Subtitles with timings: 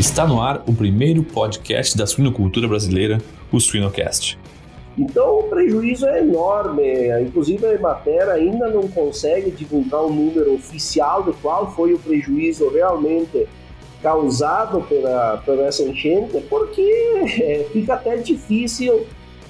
[0.00, 3.18] Está no ar o primeiro podcast da suinocultura brasileira,
[3.52, 4.38] o Suinocast.
[4.96, 6.82] Então o prejuízo é enorme.
[7.20, 12.70] Inclusive a Emater ainda não consegue divulgar um número oficial de qual foi o prejuízo
[12.70, 13.46] realmente
[14.02, 16.80] causado pela, pela essa enchente, porque
[17.38, 19.06] é, fica até difícil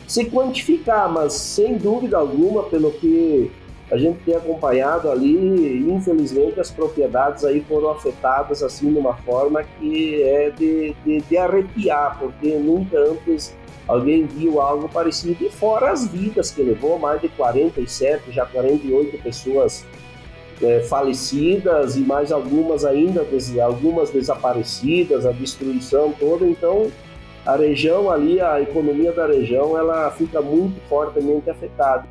[0.08, 3.52] se quantificar, mas sem dúvida alguma, pelo que
[3.90, 9.64] a gente tem acompanhado ali, infelizmente as propriedades aí foram afetadas assim de uma forma
[9.78, 13.56] que é de, de, de arrepiar, porque nunca antes
[13.88, 19.20] alguém viu algo parecido, e fora as vidas que levou, mais de 47, já 48
[19.20, 19.84] pessoas
[20.62, 23.26] é, falecidas e mais algumas ainda,
[23.60, 26.92] algumas desaparecidas, a destruição toda, então
[27.44, 32.06] a região ali, a economia da região, ela fica muito fortemente afetada.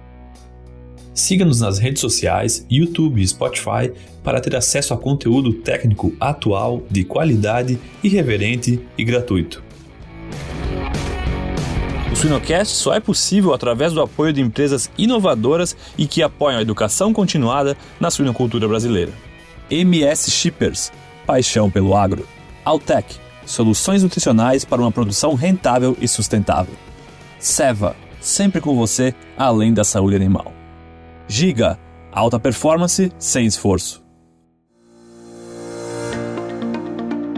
[1.19, 3.91] Siga-nos nas redes sociais, YouTube e Spotify
[4.23, 9.61] para ter acesso a conteúdo técnico atual, de qualidade, irreverente e gratuito.
[12.09, 16.61] O Suinocast só é possível através do apoio de empresas inovadoras e que apoiam a
[16.61, 19.11] educação continuada na suinocultura brasileira.
[19.69, 20.89] MS Shippers,
[21.27, 22.25] paixão pelo agro.
[22.63, 26.73] Altec, soluções nutricionais para uma produção rentável e sustentável.
[27.37, 30.58] Seva, sempre com você, além da saúde animal.
[31.31, 31.77] Giga,
[32.11, 34.03] alta performance sem esforço.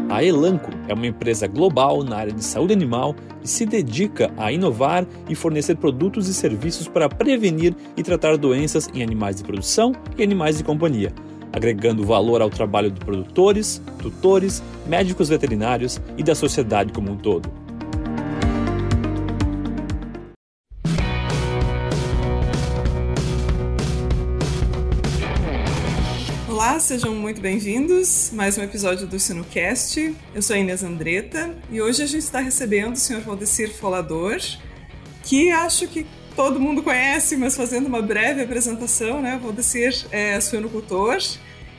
[0.09, 4.49] A Elanco é uma empresa global na área de saúde animal e se dedica a
[4.49, 9.91] inovar e fornecer produtos e serviços para prevenir e tratar doenças em animais de produção
[10.17, 11.13] e animais de companhia,
[11.51, 17.60] agregando valor ao trabalho de produtores, tutores, médicos veterinários e da sociedade como um todo.
[26.81, 28.31] Sejam muito bem-vindos.
[28.33, 30.15] Mais um episódio do SinoCast.
[30.33, 33.21] Eu sou a Inês Andretta e hoje a gente está recebendo o Sr.
[33.21, 34.39] Valdecir Folador,
[35.23, 39.39] que acho que todo mundo conhece, mas fazendo uma breve apresentação, né?
[39.41, 41.19] Valdecir é suinocultor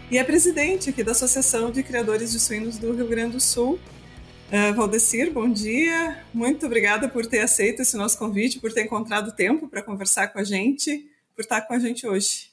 [0.09, 3.81] e é presidente aqui da Associação de Criadores de Suínos do Rio Grande do Sul.
[4.53, 6.23] Uh, Valdecir, bom dia.
[6.33, 10.39] Muito obrigada por ter aceito esse nosso convite, por ter encontrado tempo para conversar com
[10.39, 12.52] a gente, por estar com a gente hoje.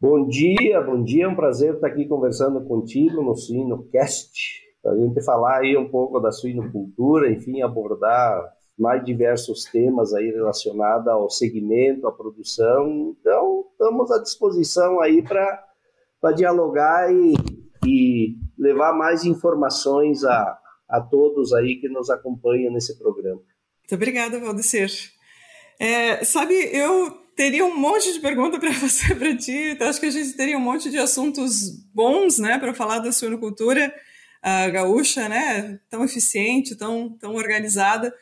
[0.00, 4.30] Bom dia, bom dia, é um prazer estar aqui conversando contigo no SuinoCast,
[4.80, 8.40] para a gente falar aí um pouco da suinocultura, enfim, abordar
[8.78, 13.16] mais diversos temas aí relacionados ao segmento, à produção.
[13.20, 17.34] Então, estamos à disposição aí para dialogar e,
[17.84, 23.40] e levar mais informações a, a todos aí que nos acompanham nesse programa.
[23.80, 24.92] Muito obrigada, Valdecir.
[25.80, 29.70] É, sabe, eu teria um monte de pergunta para fazer para ti.
[29.70, 33.12] Então, acho que a gente teria um monte de assuntos bons, né, para falar da
[33.12, 33.94] suinocultura
[34.44, 38.12] uh, gaúcha, né, tão eficiente, tão, tão organizada.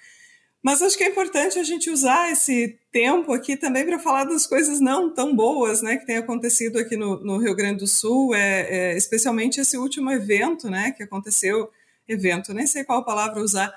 [0.62, 4.46] Mas acho que é importante a gente usar esse tempo aqui também para falar das
[4.46, 8.34] coisas não tão boas, né, que tem acontecido aqui no, no Rio Grande do Sul,
[8.34, 11.70] é, é, especialmente esse último evento, né, que aconteceu,
[12.06, 13.72] evento, nem sei qual palavra usar,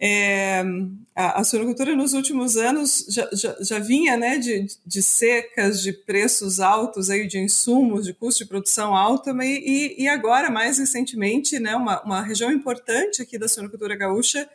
[0.00, 0.62] é,
[1.14, 5.92] a, a suinocultura nos últimos anos já, já, já vinha né, de, de, secas, de
[5.92, 11.58] preços altos, aí, de insumos, de custo de produção alto, e, e agora, mais recentemente,
[11.58, 14.48] né, uma, uma região importante aqui da suinocultura gaúcha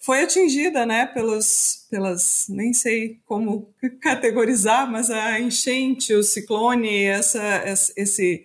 [0.00, 7.62] foi atingida né, pelos, pelas, nem sei como categorizar, mas a enchente, o ciclone, essa,
[7.96, 8.44] esse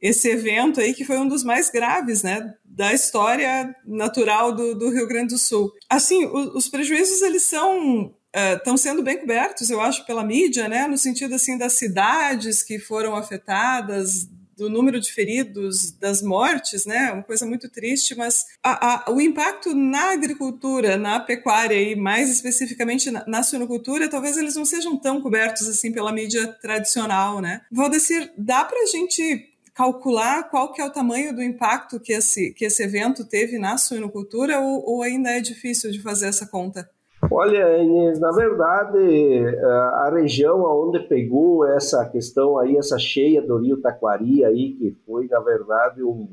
[0.00, 4.88] esse evento aí que foi um dos mais graves, né, da história natural do, do
[4.88, 5.70] Rio Grande do Sul.
[5.86, 8.14] Assim, o, os prejuízos eles são
[8.56, 12.62] estão uh, sendo bem cobertos, eu acho, pela mídia, né, no sentido assim das cidades
[12.62, 14.28] que foram afetadas,
[14.60, 17.10] do número de feridos, das mortes, né?
[17.12, 22.28] Uma coisa muito triste, mas a, a, o impacto na agricultura, na pecuária e mais
[22.28, 27.62] especificamente na, na suinocultura, talvez eles não sejam tão cobertos assim pela mídia tradicional, né?
[27.72, 29.49] Valdecir, dá para a gente
[29.80, 33.78] calcular qual que é o tamanho do impacto que esse, que esse evento teve na
[33.78, 36.86] suinocultura ou, ou ainda é difícil de fazer essa conta?
[37.30, 43.56] Olha, Inês, na verdade, eh, a região onde pegou essa questão aí, essa cheia do
[43.56, 46.28] rio Taquari aí, que foi, na verdade, um,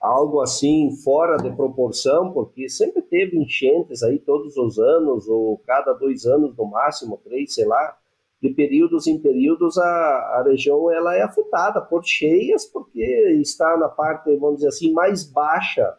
[0.00, 5.92] algo assim fora de proporção, porque sempre teve enchentes aí todos os anos, ou cada
[5.92, 7.96] dois anos no máximo, três, sei lá,
[8.42, 13.02] de períodos em períodos a, a região ela é afetada por cheias porque
[13.40, 15.96] está na parte vamos dizer assim mais baixa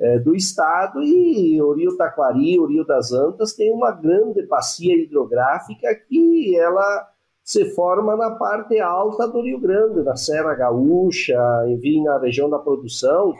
[0.00, 4.96] é, do estado e o Rio Taquari, o Rio das Antas tem uma grande bacia
[4.96, 7.06] hidrográfica que ela
[7.44, 11.36] se forma na parte alta do Rio Grande, na Serra Gaúcha,
[11.68, 13.34] enfim, na região da produção.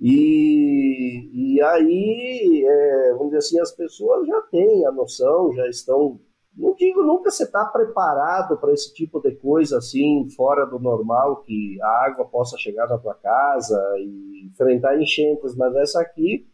[0.00, 6.20] E, e aí, é, vamos dizer assim, as pessoas já têm a noção, já estão.
[6.56, 11.42] Não digo nunca você está preparado para esse tipo de coisa assim, fora do normal,
[11.42, 16.48] que a água possa chegar na tua casa e enfrentar enchentes, mas essa aqui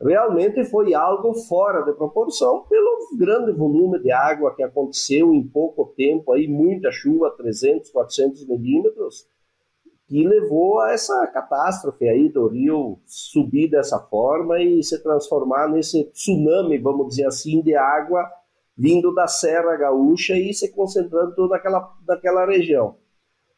[0.00, 5.92] realmente foi algo fora de proporção pelo grande volume de água que aconteceu em pouco
[5.96, 9.26] tempo, aí muita chuva, 300, 400 milímetros,
[10.06, 16.04] que levou a essa catástrofe aí do rio subir dessa forma e se transformar nesse
[16.12, 18.28] tsunami, vamos dizer assim, de água
[18.76, 22.96] vindo da Serra Gaúcha e se concentrando toda aquela, naquela região.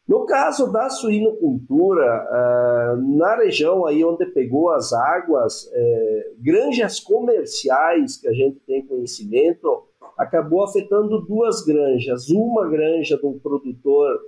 [0.07, 8.15] No caso da suinocultura, uh, na região aí onde pegou as águas, eh, granjas comerciais
[8.17, 9.83] que a gente tem conhecimento,
[10.15, 12.29] acabou afetando duas granjas.
[12.29, 14.19] Uma granja de um produtor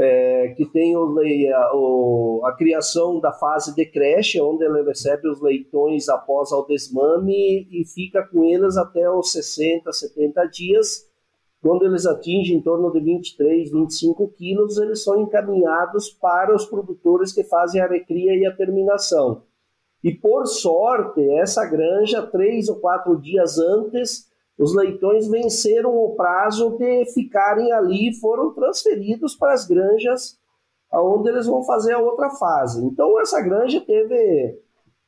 [0.00, 5.28] é, que tem o, a, o, a, criação da fase de creche, onde ele recebe
[5.28, 11.08] os leitões após o desmame e fica com eles até os 60, 70 dias.
[11.60, 17.32] Quando eles atingem em torno de 23, 25 quilos, eles são encaminhados para os produtores
[17.32, 19.42] que fazem a recria e a terminação.
[20.04, 24.27] E por sorte, essa granja, três ou quatro dias antes,
[24.58, 30.36] os leitões venceram o prazo de ficarem ali e foram transferidos para as granjas
[30.92, 32.84] onde eles vão fazer a outra fase.
[32.84, 34.58] Então essa granja teve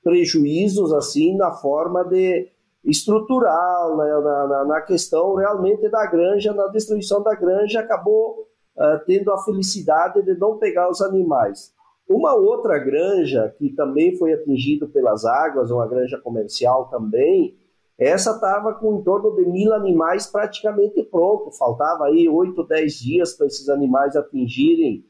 [0.02, 2.48] prejuízos assim na forma de
[2.84, 8.46] estrutural, né, na, na, na, questão realmente da granja, na destruição da granja, acabou
[8.76, 11.74] uh, tendo a felicidade de não pegar os animais.
[12.08, 17.54] Uma outra granja que também foi atingida pelas águas, uma granja comercial também,
[18.00, 21.52] essa estava com em torno de mil animais praticamente pronto.
[21.52, 25.04] Faltava aí 8, 10 dias para esses animais atingirem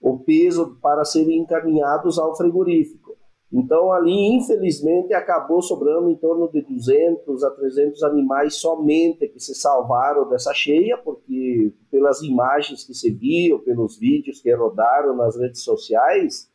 [0.00, 3.14] o peso para serem encaminhados ao frigorífico.
[3.52, 9.54] Então ali, infelizmente, acabou sobrando em torno de 200 a 300 animais somente que se
[9.54, 15.62] salvaram dessa cheia, porque pelas imagens que se viam, pelos vídeos que rodaram nas redes
[15.62, 16.50] sociais,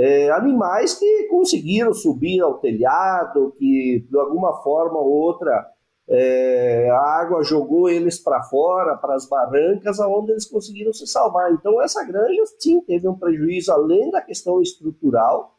[0.00, 5.66] é, animais que conseguiram subir ao telhado, que de alguma forma ou outra
[6.08, 11.52] é, a água jogou eles para fora, para as barrancas, aonde eles conseguiram se salvar.
[11.52, 15.54] Então essa granja sim teve um prejuízo além da questão estrutural,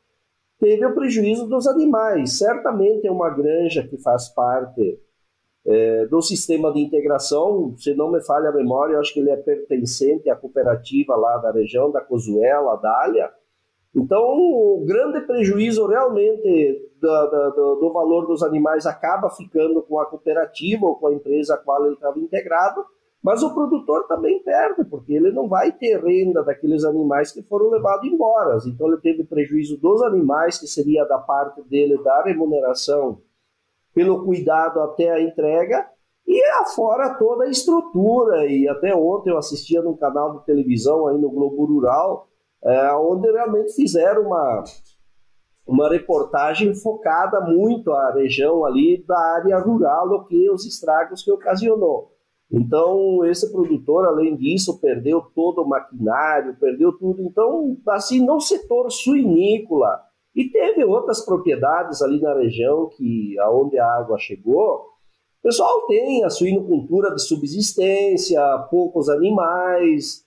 [0.60, 2.40] teve o prejuízo dos animais.
[2.40, 5.00] Certamente é uma granja que faz parte
[5.68, 9.30] é, do sistema de integração, se não me falha a memória, eu acho que ele
[9.30, 13.32] é pertencente à cooperativa lá da região da Cozuela, Dália,
[13.94, 20.06] então, o grande prejuízo realmente do, do, do, valor dos animais acaba ficando com a
[20.06, 22.86] cooperativa ou com a empresa a qual ele estava integrado,
[23.22, 27.70] mas o produtor também perde, porque ele não vai ter renda daqueles animais que foram
[27.70, 28.58] levados embora.
[28.66, 33.22] Então, ele teve prejuízo dos animais, que seria da parte dele da remuneração
[33.94, 35.86] pelo cuidado até a entrega,
[36.26, 38.48] e afora toda a estrutura.
[38.48, 42.31] E até ontem eu assistia num canal de televisão aí no Globo Rural
[42.64, 44.64] é, onde realmente fizeram uma,
[45.66, 51.32] uma reportagem focada muito a região ali da área rural, o que os estragos que
[51.32, 52.12] ocasionou.
[52.52, 57.22] Então, esse produtor, além disso, perdeu todo o maquinário, perdeu tudo.
[57.22, 60.02] Então, assim, no setor suinícola,
[60.36, 64.92] e teve outras propriedades ali na região que aonde a água chegou,
[65.40, 70.26] o pessoal tem a suinocultura de subsistência, poucos animais,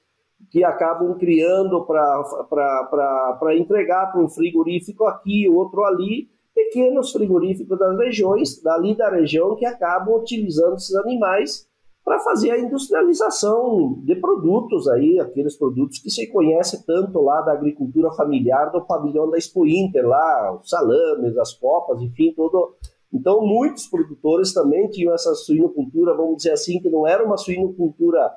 [0.51, 8.63] que acabam criando para entregar para um frigorífico aqui, outro ali, pequenos frigoríficos das regiões,
[8.63, 11.67] dali da região, que acabam utilizando esses animais
[12.05, 17.53] para fazer a industrialização de produtos aí, aqueles produtos que se conhece tanto lá da
[17.53, 22.75] agricultura familiar do pavilhão da Expo Inter, lá, os salames, as copas, enfim, todo.
[23.11, 28.31] Então, muitos produtores também tinham essa suinocultura, vamos dizer assim, que não era uma suinocultura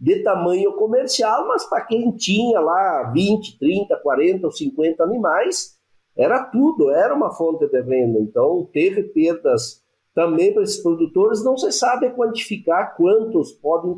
[0.00, 5.76] de tamanho comercial, mas para quem tinha lá 20, 30, 40 ou 50 animais,
[6.16, 8.18] era tudo, era uma fonte de renda.
[8.18, 9.82] Então, teve perdas
[10.14, 11.44] também para esses produtores.
[11.44, 13.96] Não se sabe quantificar quantos podem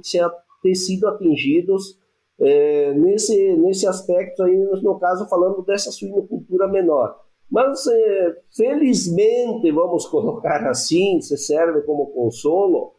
[0.63, 1.99] ter sido atingidos
[2.39, 7.19] é, nesse, nesse aspecto, aí, no caso, falando dessa suinocultura menor.
[7.51, 12.95] Mas, é, felizmente, vamos colocar assim, se serve como consolo,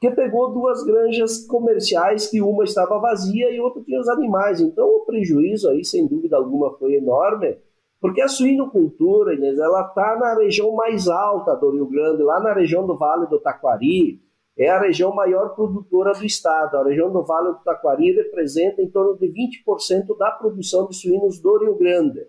[0.00, 4.60] que pegou duas granjas comerciais que uma estava vazia e outra tinha os animais.
[4.60, 7.58] Então o prejuízo aí, sem dúvida alguma, foi enorme,
[8.00, 12.52] porque a suinocultura, Inês, ela está na região mais alta do Rio Grande, lá na
[12.52, 14.20] região do Vale do Taquari,
[14.56, 16.76] é a região maior produtora do estado.
[16.76, 21.40] A região do Vale do Taquari representa em torno de 20% da produção de suínos
[21.40, 22.24] do Rio Grande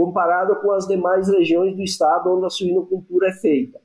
[0.00, 3.78] comparado com as demais regiões do estado onde a suinocultura é feita.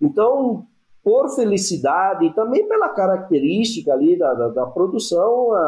[0.00, 0.66] Então,
[1.02, 5.58] por felicidade e também pela característica ali da, da, da produção, a,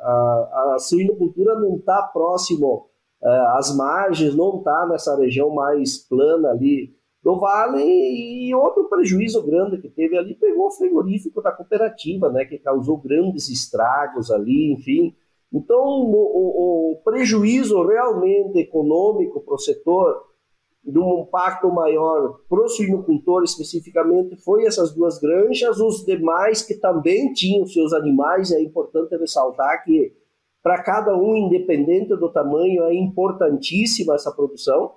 [0.00, 2.88] a, a suinocultura não está próximo
[3.22, 9.42] uh, às margens, não está nessa região mais plana ali do vale e outro prejuízo
[9.46, 14.72] grande que teve ali pegou o frigorífico da cooperativa, né, que causou grandes estragos ali,
[14.72, 15.14] enfim.
[15.50, 20.33] Então, o, o, o prejuízo realmente econômico para o setor
[20.86, 26.74] de um impacto maior para o suinocultor especificamente foi essas duas granjas, os demais que
[26.74, 30.12] também tinham seus animais, é importante ressaltar que
[30.64, 34.94] para cada um, independente do tamanho, é importantíssima essa produção.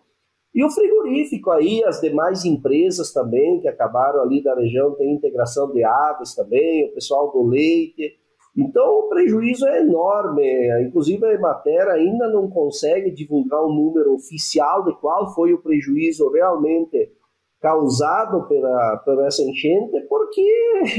[0.56, 5.70] E o frigorífico aí, as demais empresas também que acabaram ali da região, tem integração
[5.74, 8.18] de aves também, o pessoal do leite.
[8.58, 10.44] Então o prejuízo é enorme.
[10.88, 16.30] Inclusive a Emater ainda não consegue divulgar um número oficial de qual foi o prejuízo
[16.32, 17.12] realmente
[17.60, 20.42] causado pela, pela essa enchente, porque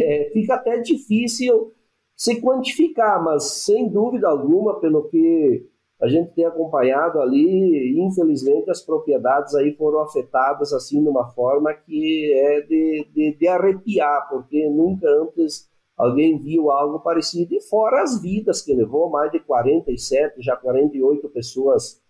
[0.02, 1.72] é, fica até difícil
[2.16, 5.66] se quantificar, mas sem dúvida alguma, pelo que
[6.00, 11.72] a gente tem acompanhado ali, infelizmente as propriedades aí foram afetadas assim de uma forma
[11.74, 18.02] que é de, de, de arrepiar, porque nunca antes alguém viu algo parecido, e fora
[18.02, 22.00] as vidas que levou, mais de 47, já 48 pessoas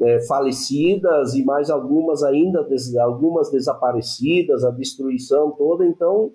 [0.00, 6.32] é, falecidas e mais algumas ainda, des, algumas desaparecidas, a destruição toda, então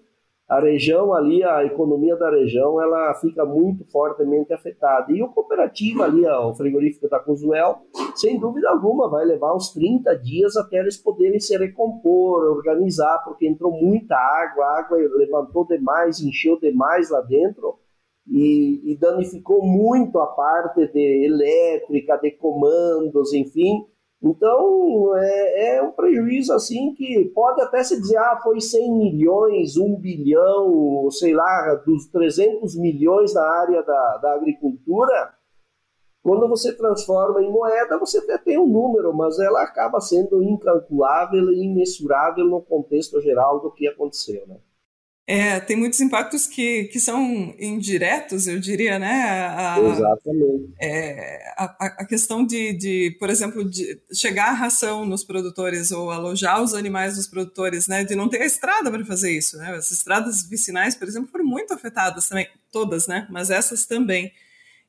[0.51, 5.09] a região ali, a economia da região, ela fica muito fortemente afetada.
[5.09, 7.77] E o cooperativo ali, o frigorífico da Cozuel,
[8.17, 13.47] sem dúvida alguma, vai levar uns 30 dias até eles poderem se recompor, organizar, porque
[13.47, 17.79] entrou muita água, a água levantou demais, encheu demais lá dentro
[18.27, 23.85] e, e danificou muito a parte de elétrica, de comandos, enfim,
[24.23, 29.77] então, é, é, um prejuízo assim que pode até se dizer, ah, foi 100 milhões,
[29.77, 35.33] 1 bilhão, sei lá, dos 300 milhões na área da, da agricultura.
[36.21, 41.51] Quando você transforma em moeda, você até tem um número, mas ela acaba sendo incalculável
[41.51, 44.57] e imensurável no contexto geral do que aconteceu, né?
[45.27, 49.23] É, tem muitos impactos que, que são indiretos, eu diria, né?
[49.47, 50.73] A, Exatamente.
[50.81, 56.09] É, a, a, questão de, de, por exemplo, de chegar a ração nos produtores ou
[56.11, 58.03] alojar os animais dos produtores, né?
[58.03, 59.75] De não ter a estrada para fazer isso, né?
[59.75, 63.27] As estradas vicinais, por exemplo, foram muito afetadas também, todas, né?
[63.29, 64.33] Mas essas também.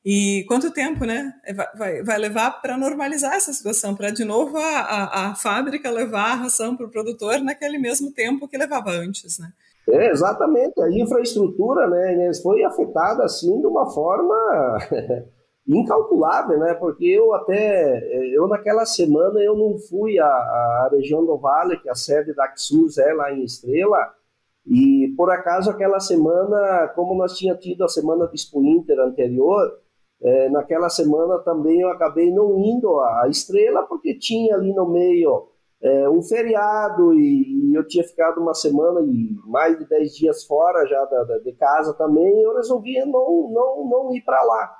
[0.03, 1.33] E quanto tempo, né?
[1.77, 6.31] Vai, vai levar para normalizar essa situação, para de novo a, a, a fábrica levar
[6.31, 9.53] a ração para o produtor naquele mesmo tempo que levava antes, né?
[9.89, 14.33] É, exatamente, a infraestrutura né, foi afetada assim de uma forma
[15.67, 16.73] incalculável, né?
[16.75, 18.01] Porque eu até,
[18.33, 22.33] eu naquela semana eu não fui à, à região do Vale, que é a sede
[22.33, 24.13] da Axus é lá em Estrela,
[24.65, 29.79] e por acaso aquela semana, como nós tinha tido a semana do Expo Inter anterior,
[30.21, 35.49] é, naquela semana também eu acabei não indo à Estrela, porque tinha ali no meio
[35.83, 40.45] é, um feriado e, e, eu tinha ficado uma semana e mais de 10 dias
[40.45, 44.77] fora já da, da, de casa também, eu resolvi não, não, não ir para lá.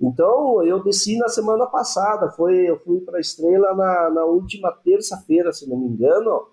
[0.00, 4.72] Então eu desci na semana passada, foi, eu fui para a Estrela na, na última
[4.72, 6.48] terça-feira, se não me engano.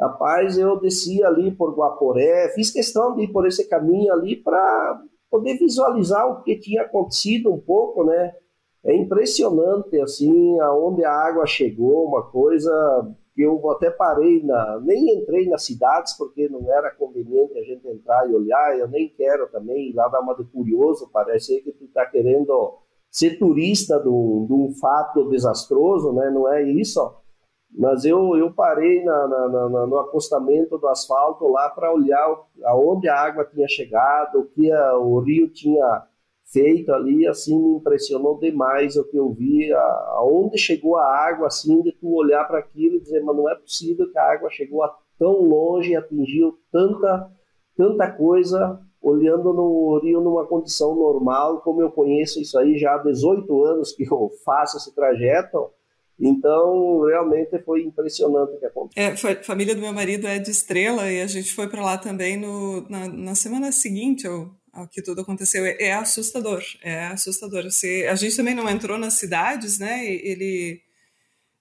[0.00, 5.00] Rapaz, eu desci ali por Guaporé, fiz questão de ir por esse caminho ali para
[5.30, 8.32] poder visualizar o que tinha acontecido um pouco, né?
[8.84, 12.72] É impressionante assim aonde a água chegou, uma coisa
[13.42, 18.28] eu até parei, na, nem entrei nas cidades, porque não era conveniente a gente entrar
[18.28, 21.84] e olhar, eu nem quero também ir lá dar uma de curioso, parece que tu
[21.84, 22.78] está querendo
[23.10, 26.30] ser turista de um, fato desastroso, né?
[26.30, 27.00] não é isso,
[27.70, 32.26] mas eu, eu parei na, na, na, no acostamento do asfalto lá para olhar
[32.64, 36.06] aonde a água tinha chegado, o que a, o rio tinha
[36.50, 41.82] feito ali, assim, me impressionou demais o que eu vi, aonde chegou a água, assim,
[41.82, 44.82] de tu olhar para aquilo e dizer, mas não é possível que a água chegou
[44.82, 47.30] a tão longe e atingiu tanta,
[47.76, 52.98] tanta coisa, olhando no Rio numa condição normal, como eu conheço isso aí já há
[52.98, 55.70] 18 anos que eu faço esse trajeto,
[56.20, 59.02] então, realmente foi impressionante o que aconteceu.
[59.04, 61.96] É, foi, família do meu marido é de Estrela e a gente foi para lá
[61.96, 64.50] também no, na, na semana seguinte, ou
[64.90, 67.64] que tudo aconteceu é, é, assustador, é assustador.
[67.64, 70.04] Você, a gente também não entrou nas cidades, né?
[70.04, 70.82] Ele,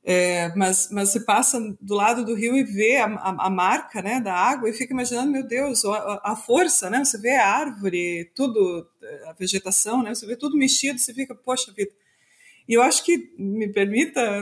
[0.04, 4.02] é, mas, mas você passa do lado do rio e vê a, a, a, marca,
[4.02, 7.04] né, da água e fica imaginando, meu Deus, a, a, força, né?
[7.04, 8.88] Você vê a árvore, tudo,
[9.26, 10.16] a vegetação, né?
[10.16, 11.92] Você vê tudo mexido, você fica, poxa vida.
[12.68, 14.42] E eu acho que, me permita,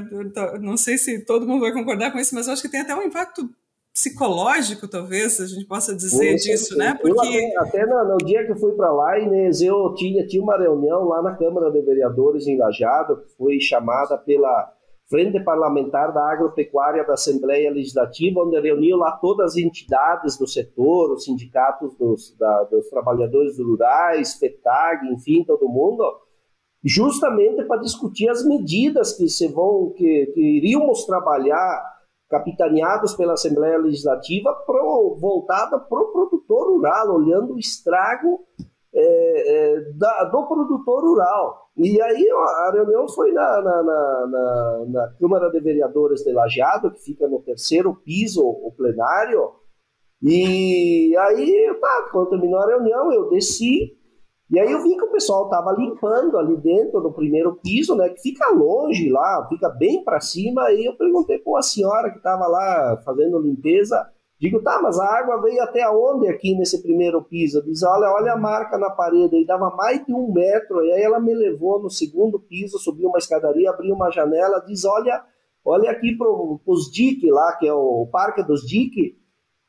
[0.60, 2.95] não sei se todo mundo vai concordar com isso, mas eu acho que tem até
[2.95, 3.50] um impacto
[3.96, 7.00] psicológico, talvez, a gente possa dizer disso, né?
[7.02, 7.54] Porque...
[7.56, 10.58] Eu até, no, no, dia que eu fui para lá, Inês, eu tinha, tinha uma
[10.58, 14.70] reunião lá na Câmara de Vereadores em Lajado, que foi chamada pela
[15.10, 21.14] Frente Parlamentar da Agropecuária da Assembleia Legislativa, onde reuniu lá todas as entidades do setor,
[21.14, 26.04] os sindicatos dos, da, dos trabalhadores rurais, FETAG, enfim, todo mundo,
[26.84, 31.95] justamente para discutir as medidas que se vão, que, que iríamos trabalhar,
[32.29, 38.46] capitaneados pela Assembleia Legislativa, pro, voltada para o produtor rural, olhando o estrago
[38.94, 41.70] é, é, da, do produtor rural.
[41.77, 47.03] E aí a reunião foi na, na, na, na, Câmara de Vereadores de Lajeado, que
[47.03, 49.51] fica no terceiro piso, o plenário.
[50.22, 53.98] E aí, tá, quando terminou a reunião, eu desci.
[54.52, 58.10] E aí eu vi que o pessoal estava limpando ali dentro do primeiro piso, né?
[58.10, 60.72] Que fica longe lá, fica bem para cima.
[60.72, 64.06] E eu perguntei para uma senhora que estava lá fazendo limpeza
[64.38, 67.64] Digo, tá, mas a água veio até onde aqui nesse primeiro piso?
[67.64, 71.02] Diz, olha, olha a marca na parede, e dava mais de um metro, e aí
[71.02, 75.24] ela me levou no segundo piso, subiu uma escadaria, abriu uma janela, diz, olha,
[75.64, 79.14] olha aqui para os diques lá, que é o Parque dos Diques,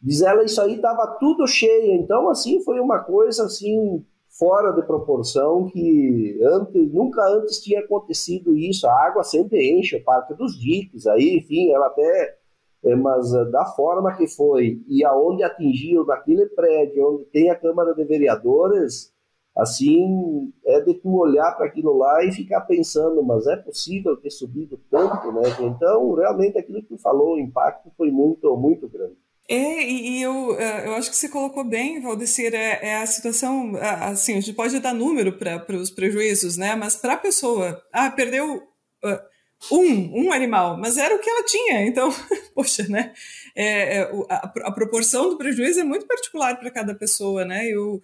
[0.02, 4.04] diz ela, isso aí tava tudo cheio, então assim, foi uma coisa assim,
[4.38, 10.04] fora de proporção, que antes, nunca antes tinha acontecido isso, a água sempre enche o
[10.04, 12.36] Parque dos Diques, aí, enfim, ela até
[12.84, 17.58] é, mas uh, da forma que foi e aonde atingiu naquele prédio, onde tem a
[17.58, 19.12] Câmara de Vereadores,
[19.56, 24.30] assim, é de tu olhar para aquilo lá e ficar pensando, mas é possível ter
[24.30, 25.42] subido tanto, né?
[25.60, 29.16] Então, realmente, aquilo que tu falou, o impacto foi muito, muito grande.
[29.48, 33.76] É, e, eu, é, eu acho que você colocou bem, Valdecir, é, é a situação,
[33.76, 36.74] assim, a gente pode dar número para os prejuízos, né?
[36.74, 38.62] Mas para a pessoa, ah, perdeu...
[39.04, 39.36] Uh,
[39.72, 41.86] um, um animal, mas era o que ela tinha.
[41.86, 42.10] Então,
[42.54, 43.12] poxa, né?
[43.54, 47.66] É, é a, a, proporção do prejuízo é muito particular para cada pessoa, né?
[47.66, 48.02] Eu,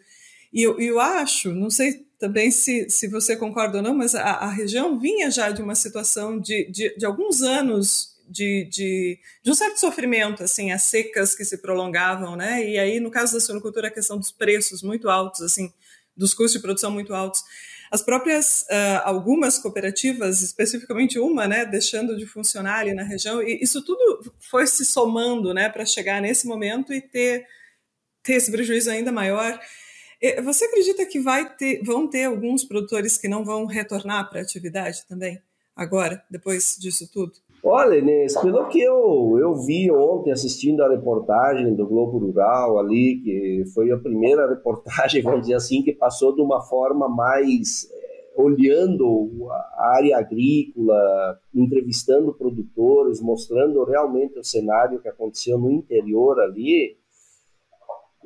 [0.53, 4.23] e eu, eu acho, não sei também se, se você concorda ou não, mas a,
[4.23, 9.51] a região vinha já de uma situação de, de, de alguns anos de, de, de,
[9.51, 12.66] um certo sofrimento, assim, as secas que se prolongavam, né?
[12.68, 15.73] E aí, no caso da suinocultura, a questão dos preços muito altos, assim,
[16.16, 17.42] dos custos de produção muito altos.
[17.90, 23.62] As próprias, uh, algumas cooperativas, especificamente uma, né, deixando de funcionar ali na região, e
[23.62, 27.47] isso tudo foi se somando, né, para chegar nesse momento e ter,
[28.23, 29.61] ter esse prejuízo ainda maior.
[30.42, 34.42] Você acredita que vai ter, vão ter alguns produtores que não vão retornar para a
[34.42, 35.42] atividade também,
[35.77, 37.35] agora, depois disso tudo?
[37.64, 43.20] Olha, Inês, pelo que eu, eu vi ontem assistindo a reportagem do Globo Rural ali,
[43.22, 48.33] que foi a primeira reportagem, vamos dizer assim, que passou de uma forma mais é,
[48.35, 56.96] olhando a área agrícola, entrevistando produtores, mostrando realmente o cenário que aconteceu no interior ali,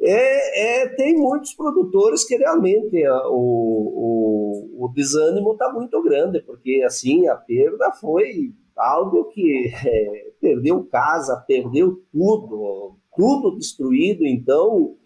[0.00, 6.82] é, é, tem muitos produtores que realmente o, o, o desânimo está muito grande, porque
[6.86, 14.26] assim a perda foi algo que é, perdeu casa, perdeu tudo, tudo destruído.
[14.26, 14.96] Então,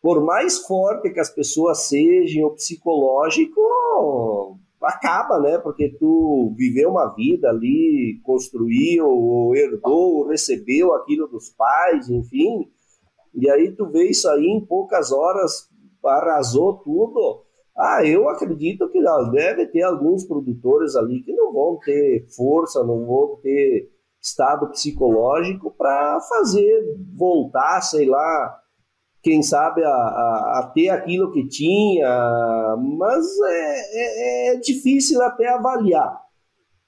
[0.00, 3.60] por mais forte que as pessoas sejam, o psicológico
[4.80, 5.58] acaba, né?
[5.58, 12.70] Porque tu viveu uma vida ali, construiu, herdou, recebeu aquilo dos pais, enfim.
[13.34, 15.68] E aí tu vê isso aí em poucas horas,
[16.04, 17.44] arrasou tudo.
[17.76, 19.00] Ah, eu acredito que
[19.32, 25.74] deve ter alguns produtores ali que não vão ter força, não vão ter estado psicológico
[25.76, 28.60] para fazer voltar, sei lá,
[29.22, 35.48] quem sabe a, a, a, ter aquilo que tinha, mas é, é, é, difícil até
[35.48, 36.20] avaliar,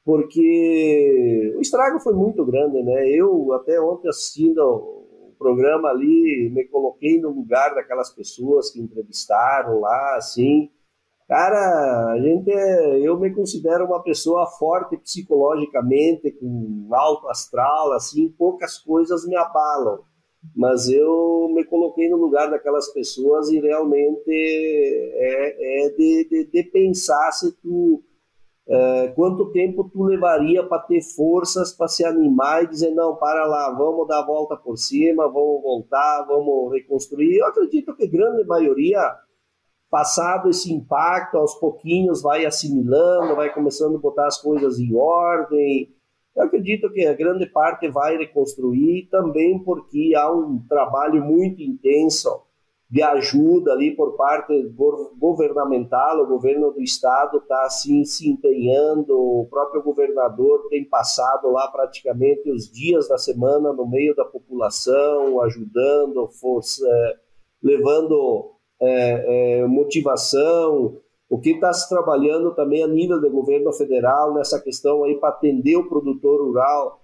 [0.05, 3.09] porque o estrago foi muito grande, né?
[3.09, 5.02] Eu até ontem assistindo
[5.43, 10.71] programa ali, me coloquei no lugar daquelas pessoas que entrevistaram lá, assim,
[11.33, 18.29] Cara, a gente é, eu me considero uma pessoa forte psicologicamente, com alto astral, assim,
[18.37, 20.01] poucas coisas me abalam.
[20.55, 26.65] Mas eu me coloquei no lugar daquelas pessoas e realmente é, é de, de, de,
[26.65, 28.03] pensar se tu
[28.75, 33.45] é, quanto tempo tu levaria para ter forças para se animar e dizer não, para
[33.45, 37.37] lá, vamos dar a volta por cima, vamos voltar, vamos reconstruir.
[37.37, 38.99] Eu acredito que a grande maioria
[39.91, 45.95] passado esse impacto, aos pouquinhos vai assimilando, vai começando a botar as coisas em ordem.
[46.35, 52.41] Eu acredito que a grande parte vai reconstruir também porque há um trabalho muito intenso
[52.93, 54.53] de ajuda ali por parte
[55.19, 61.69] governamental, o governo do estado está assim se empenhando, o próprio governador tem passado lá
[61.69, 67.15] praticamente os dias da semana no meio da população, ajudando, força, é,
[67.63, 70.99] levando é, é, motivação,
[71.31, 75.31] o que está se trabalhando também a nível do governo federal nessa questão aí para
[75.31, 77.01] atender o produtor rural,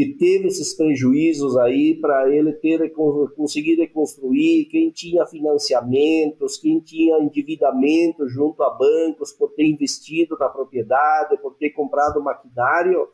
[0.00, 2.90] que teve esses prejuízos aí para ele ter
[3.36, 10.48] conseguir reconstruir, quem tinha financiamentos, quem tinha endividamento junto a bancos por ter investido na
[10.48, 13.08] propriedade, por ter comprado maquinário.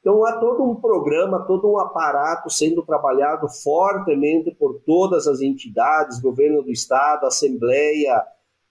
[0.00, 6.22] Então há todo um programa, todo um aparato sendo trabalhado fortemente por todas as entidades,
[6.22, 8.18] governo do estado, assembleia,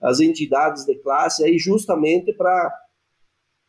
[0.02, 2.74] as entidades de classe, aí justamente para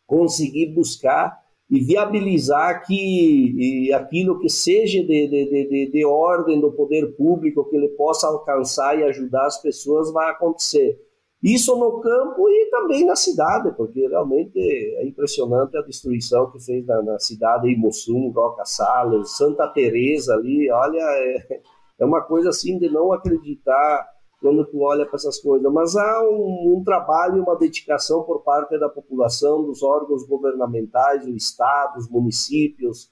[0.06, 1.39] conseguir buscar
[1.70, 7.76] e viabilizar que aquilo que seja de, de, de, de, ordem do poder público, que
[7.76, 11.00] ele possa alcançar e ajudar as pessoas, vai acontecer.
[11.40, 16.84] Isso no campo e também na cidade, porque realmente é impressionante a destruição que fez
[16.84, 21.60] na, na cidade de Mussum, Roca Salles, Santa Teresa ali, olha, é,
[22.00, 24.06] é uma coisa assim de não acreditar
[24.40, 25.70] quando tu olha para essas coisas.
[25.72, 31.26] Mas há um, um trabalho e uma dedicação por parte da população, dos órgãos governamentais,
[31.26, 33.10] o Estado, os municípios,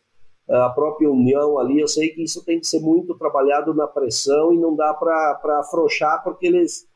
[0.49, 1.81] a própria União ali.
[1.81, 5.61] Eu sei que isso tem que ser muito trabalhado na pressão e não dá para
[5.61, 6.87] afrouxar, porque eles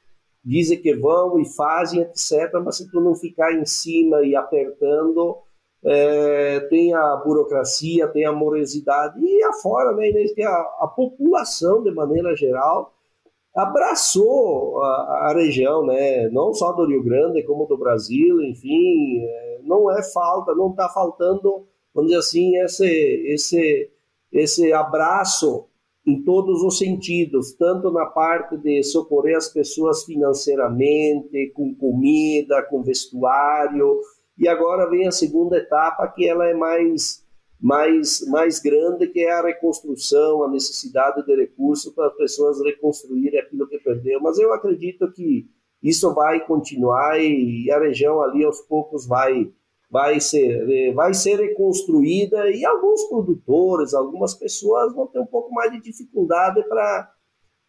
[0.43, 2.51] dizem que vão e fazem, etc.
[2.65, 5.37] Mas se tu não ficar em cima e apertando,
[5.85, 10.11] é, tem a burocracia, tem a morosidade e afora, né,
[10.45, 12.95] a, a população de maneira geral
[13.55, 16.29] abraçou a, a, região, né?
[16.31, 20.89] não só do Rio Grande, como do Brasil, enfim, é, não é falta, não está
[20.89, 22.87] faltando, vamos dizer assim, esse,
[23.27, 23.91] esse,
[24.33, 25.67] esse abraço
[26.07, 32.83] em todos os sentidos, tanto na parte de socorrer as pessoas financeiramente, com comida, com
[32.83, 34.01] vestuário,
[34.37, 37.22] e agora vem a segunda etapa que ela é mais
[37.63, 43.39] mais, mais grande, que é a reconstrução, a necessidade de recursos para as pessoas reconstruírem
[43.39, 44.21] aquilo que perdeu.
[44.21, 45.49] Mas eu acredito que
[45.81, 49.49] isso vai continuar e a região ali aos poucos vai
[49.89, 55.71] vai ser vai ser reconstruída e alguns produtores, algumas pessoas vão ter um pouco mais
[55.71, 57.13] de dificuldade para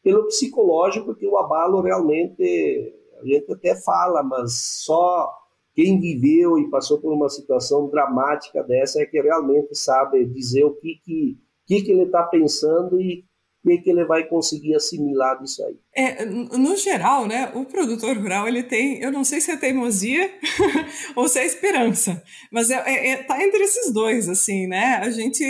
[0.02, 5.30] pelo psicológico que o abalo realmente a gente até fala, mas só
[5.74, 10.76] quem viveu e passou por uma situação dramática dessa é que realmente sabe dizer o
[10.76, 13.26] que, que, que, que ele está pensando e
[13.66, 15.78] o que, ele vai conseguir assimilar disso aí.
[15.96, 20.30] É, no geral, né, o produtor rural ele tem, eu não sei se é teimosia
[21.16, 24.98] ou se é esperança, mas é, é, é, tá entre esses dois, assim, né?
[24.98, 25.44] A gente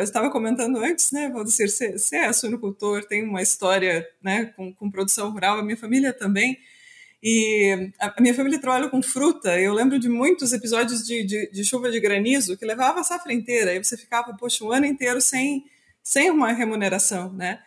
[0.00, 4.90] estava comentando antes, né, Valdecir, você, você é suinocultor, tem uma história, né, com, com
[4.90, 6.58] produção rural, a minha família também.
[7.26, 9.58] E a minha família trabalha com fruta.
[9.58, 13.32] Eu lembro de muitos episódios de, de, de, chuva de granizo que levava a safra
[13.32, 13.74] inteira.
[13.74, 15.64] E você ficava, poxa, um ano inteiro sem,
[16.02, 17.60] sem uma remuneração, né?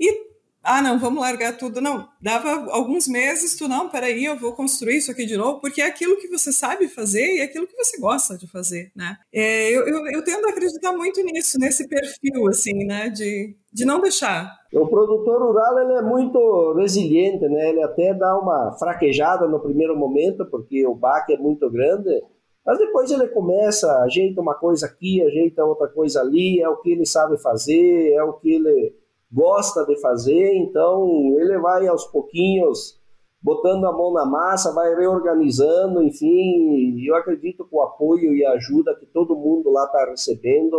[0.00, 0.33] E
[0.64, 1.78] ah, não, vamos largar tudo.
[1.80, 5.82] Não, dava alguns meses, tu, não, peraí, eu vou construir isso aqui de novo, porque
[5.82, 9.18] é aquilo que você sabe fazer e é aquilo que você gosta de fazer, né?
[9.32, 13.84] É, eu, eu, eu, tendo a acreditar muito nisso, nesse perfil, assim, né, de, de
[13.84, 14.50] não deixar.
[14.72, 17.68] O produtor rural, ele é muito resiliente, né?
[17.68, 22.22] Ele até dá uma fraquejada no primeiro momento, porque o baque é muito grande,
[22.64, 26.90] mas depois ele começa, ajeita uma coisa aqui, ajeita outra coisa ali, é o que
[26.90, 29.03] ele sabe fazer, é o que ele
[29.34, 33.02] gosta de fazer, então ele vai aos pouquinhos
[33.42, 38.52] botando a mão na massa, vai reorganizando, enfim, eu acredito que o apoio e a
[38.52, 40.78] ajuda que todo mundo lá está recebendo,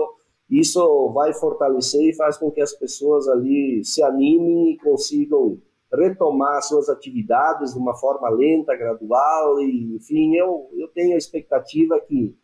[0.49, 5.59] isso vai fortalecer e faz com que as pessoas ali se animem e consigam
[5.93, 11.99] retomar suas atividades de uma forma lenta, gradual, e, enfim, eu, eu tenho a expectativa
[11.99, 12.35] que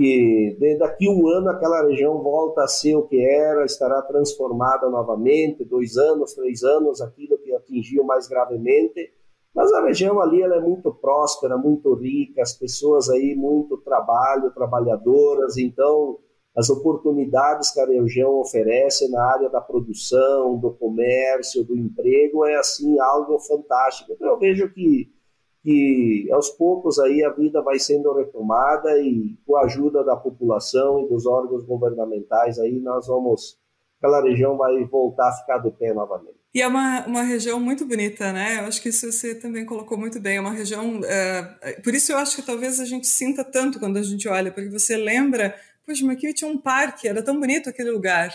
[0.00, 5.62] que daqui um ano aquela região volta a ser o que era, estará transformada novamente,
[5.62, 9.12] dois anos, três anos, aquilo que atingiu mais gravemente.
[9.54, 14.50] Mas a região ali ela é muito próspera, muito rica, as pessoas aí muito trabalho,
[14.54, 16.18] trabalhadoras, então
[16.56, 22.56] as oportunidades que a região oferece na área da produção, do comércio, do emprego é
[22.56, 24.12] assim algo fantástico.
[24.12, 25.12] Então, eu vejo que
[25.62, 31.00] que aos poucos aí a vida vai sendo retomada e com a ajuda da população
[31.00, 33.60] e dos órgãos governamentais aí nós vamos
[34.00, 36.40] aquela região vai voltar a ficar de pé novamente.
[36.54, 38.58] E é uma, uma região muito bonita, né?
[38.58, 40.38] Eu acho que isso você também colocou muito bem.
[40.38, 41.00] É uma região.
[41.04, 44.50] É, por isso eu acho que talvez a gente sinta tanto quando a gente olha,
[44.50, 45.54] porque você lembra,
[45.86, 48.34] poxa, mas aqui tinha um parque, era tão bonito aquele lugar.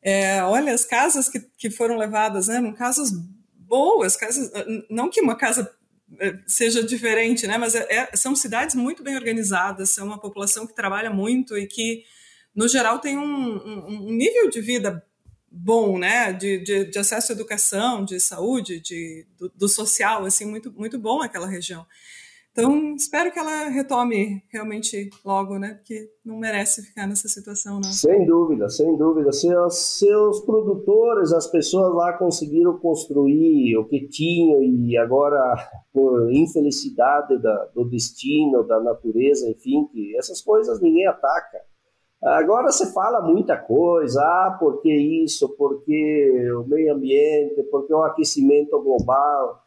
[0.00, 2.56] É, olha as casas que, que foram levadas, né?
[2.56, 3.10] Eram casas
[3.58, 4.50] boas, casas,
[4.88, 5.70] não que uma casa
[6.46, 7.58] seja diferente, né?
[7.58, 11.66] Mas é, é, são cidades muito bem organizadas, são uma população que trabalha muito e
[11.66, 12.04] que,
[12.54, 15.04] no geral, tem um, um, um nível de vida
[15.50, 16.32] bom, né?
[16.32, 20.98] De, de, de, acesso à educação, de saúde, de, do, do, social, assim, muito, muito
[20.98, 21.86] bom aquela região.
[22.52, 25.72] Então, espero que ela retome realmente logo, né?
[25.74, 27.90] Porque não merece ficar nessa situação, não.
[27.90, 29.32] Sem dúvida, sem dúvida.
[29.32, 35.38] Seus, seus produtores, as pessoas lá conseguiram construir o que tinham e agora,
[35.94, 41.58] por infelicidade da, do destino, da natureza, enfim, que essas coisas ninguém ataca.
[42.22, 48.78] Agora você fala muita coisa, ah, porque isso, porque o meio ambiente, porque o aquecimento
[48.80, 49.61] global.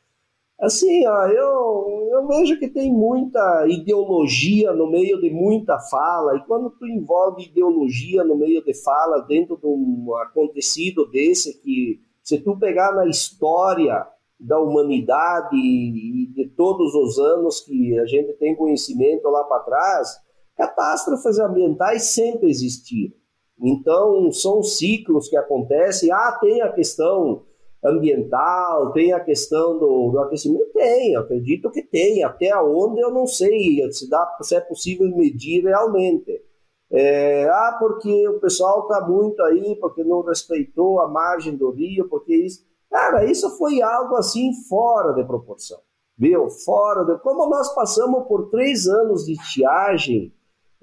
[0.59, 6.45] Assim, ó, eu, eu vejo que tem muita ideologia no meio de muita fala, e
[6.45, 12.39] quando tu envolve ideologia no meio de fala, dentro de um acontecido desse, que se
[12.39, 14.07] tu pegar na história
[14.39, 20.17] da humanidade e de todos os anos que a gente tem conhecimento lá para trás,
[20.55, 23.15] catástrofes ambientais sempre existiram.
[23.59, 26.11] Então, são ciclos que acontecem.
[26.11, 27.43] Ah, tem a questão
[27.85, 30.71] ambiental, tem a questão do, do aquecimento?
[30.73, 32.23] Tem, acredito que tem.
[32.23, 36.41] Até onde eu não sei se, dá, se é possível medir realmente.
[36.91, 42.07] É, ah, porque o pessoal está muito aí, porque não respeitou a margem do rio,
[42.09, 42.65] porque isso.
[42.89, 45.79] Cara, isso foi algo assim fora de proporção.
[46.17, 46.49] Viu?
[46.49, 47.17] Fora de.
[47.19, 50.33] Como nós passamos por três anos de estiagem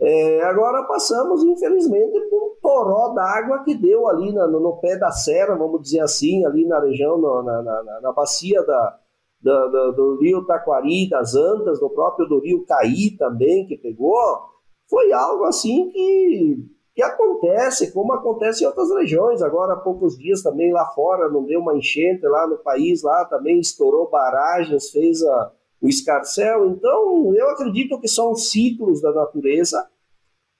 [0.05, 5.13] é, agora passamos, infelizmente, por um toró d'água que deu ali no, no, pé da
[5.13, 8.99] serra, vamos dizer assim, ali na região, na, na, na, na bacia da,
[9.41, 14.41] da, da, do rio Taquari, das Antas, do próprio do rio Caí também, que pegou.
[14.91, 19.41] Foi algo assim que, que acontece, como acontece em outras regiões.
[19.41, 23.25] Agora, há poucos dias também lá fora, não deu uma enchente lá no país, lá
[23.27, 26.69] também estourou barragens, fez a o escarcel.
[26.69, 29.85] Então, eu acredito que são ciclos da natureza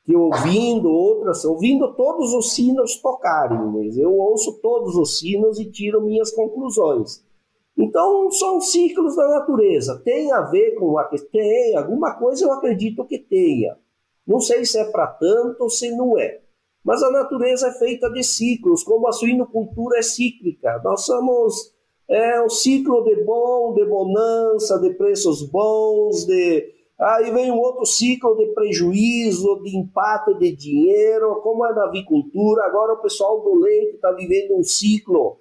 [0.05, 3.59] que ouvindo outras, ouvindo todos os sinos tocarem,
[3.97, 7.25] eu ouço todos os sinos e tiro minhas conclusões.
[7.77, 10.01] Então, são ciclos da natureza.
[10.05, 13.77] Tem a ver com a tem alguma coisa eu acredito que tenha.
[14.27, 16.41] Não sei se é para tanto ou se não é.
[16.85, 20.81] Mas a natureza é feita de ciclos, como a suinocultura é cíclica.
[20.85, 21.73] Nós somos
[22.09, 27.85] é um ciclo de bom, de bonança, de preços bons, de aí vem um outro
[27.85, 32.65] ciclo de prejuízo, de empate de dinheiro, como é na avicultura.
[32.65, 35.39] Agora o pessoal do leite está vivendo um ciclo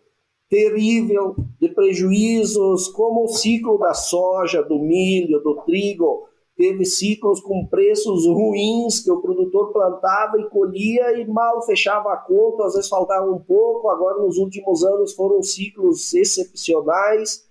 [0.50, 6.28] terrível de prejuízos, como o ciclo da soja, do milho, do trigo
[6.62, 12.18] teve ciclos com preços ruins que o produtor plantava e colhia e mal fechava a
[12.18, 13.90] conta, às vezes faltava um pouco.
[13.90, 17.50] Agora, nos últimos anos, foram ciclos excepcionais.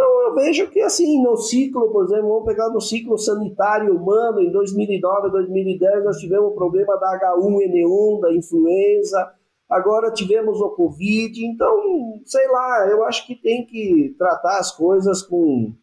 [0.00, 4.40] Então, eu vejo que, assim, no ciclo, por exemplo, vamos pegar no ciclo sanitário humano,
[4.40, 9.30] em 2009, 2010, nós tivemos o problema da H1N1, da influenza,
[9.68, 11.44] agora tivemos o Covid.
[11.44, 15.74] Então, sei lá, eu acho que tem que tratar as coisas com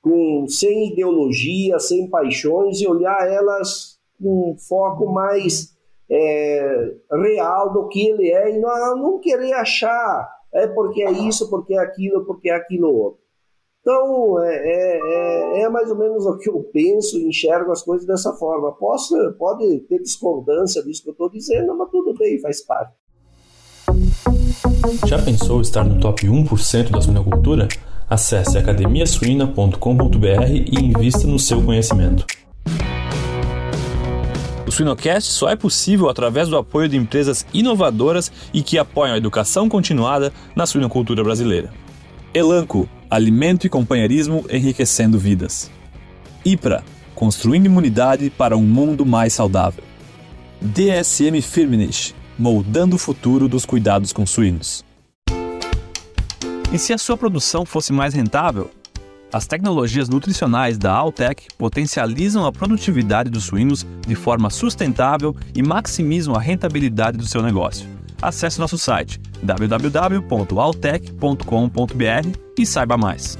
[0.00, 5.76] com, sem ideologia, sem paixões e olhar elas com um foco mais
[6.08, 11.50] é, real do que ele é e não, não querer achar é porque é isso,
[11.50, 13.17] porque é aquilo, porque é aquilo outro.
[13.90, 17.80] Então, é, é, é, é, mais ou menos o que eu penso e enxergo as
[17.80, 18.70] coisas dessa forma.
[18.72, 22.92] Posso, pode ter discordância disso que eu estou dizendo, mas tudo bem, faz parte.
[25.06, 27.66] Já pensou estar no top 1% da suinocultura?
[28.10, 29.78] Acesse academiasuina.com.br
[30.50, 32.26] e invista no seu conhecimento.
[34.66, 39.18] O Suinocast só é possível através do apoio de empresas inovadoras e que apoiam a
[39.18, 41.72] educação continuada na suinocultura brasileira.
[42.34, 45.70] Elanco, alimento e companheirismo enriquecendo vidas.
[46.44, 49.82] IPRA, construindo imunidade para um mundo mais saudável.
[50.60, 54.84] DSM Firmenich, moldando o futuro dos cuidados com suínos.
[56.72, 58.70] E se a sua produção fosse mais rentável?
[59.32, 66.34] As tecnologias nutricionais da Altec potencializam a produtividade dos suínos de forma sustentável e maximizam
[66.34, 67.97] a rentabilidade do seu negócio.
[68.20, 73.38] Acesse nosso site www.altec.com.br e saiba mais.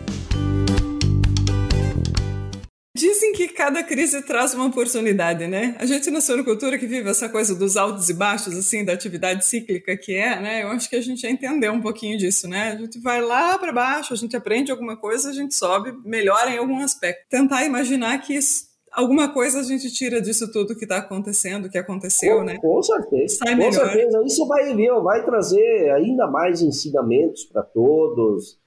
[2.99, 5.77] Dizem que cada crise traz uma oportunidade, né?
[5.79, 9.45] A gente na suinocultura que vive essa coisa dos altos e baixos, assim, da atividade
[9.45, 10.65] cíclica que é, né?
[10.65, 12.73] Eu acho que a gente já entendeu um pouquinho disso, né?
[12.73, 16.51] A gente vai lá para baixo, a gente aprende alguma coisa, a gente sobe, melhora
[16.51, 17.25] em algum aspecto.
[17.31, 18.65] Tentar imaginar que isso,
[18.99, 22.57] alguma coisa a gente tira disso tudo que está acontecendo, que aconteceu, com, né?
[22.61, 23.37] Com certeza.
[23.37, 24.23] Sai com certeza.
[24.25, 28.59] Isso vai, vai trazer ainda mais ensinamentos para todos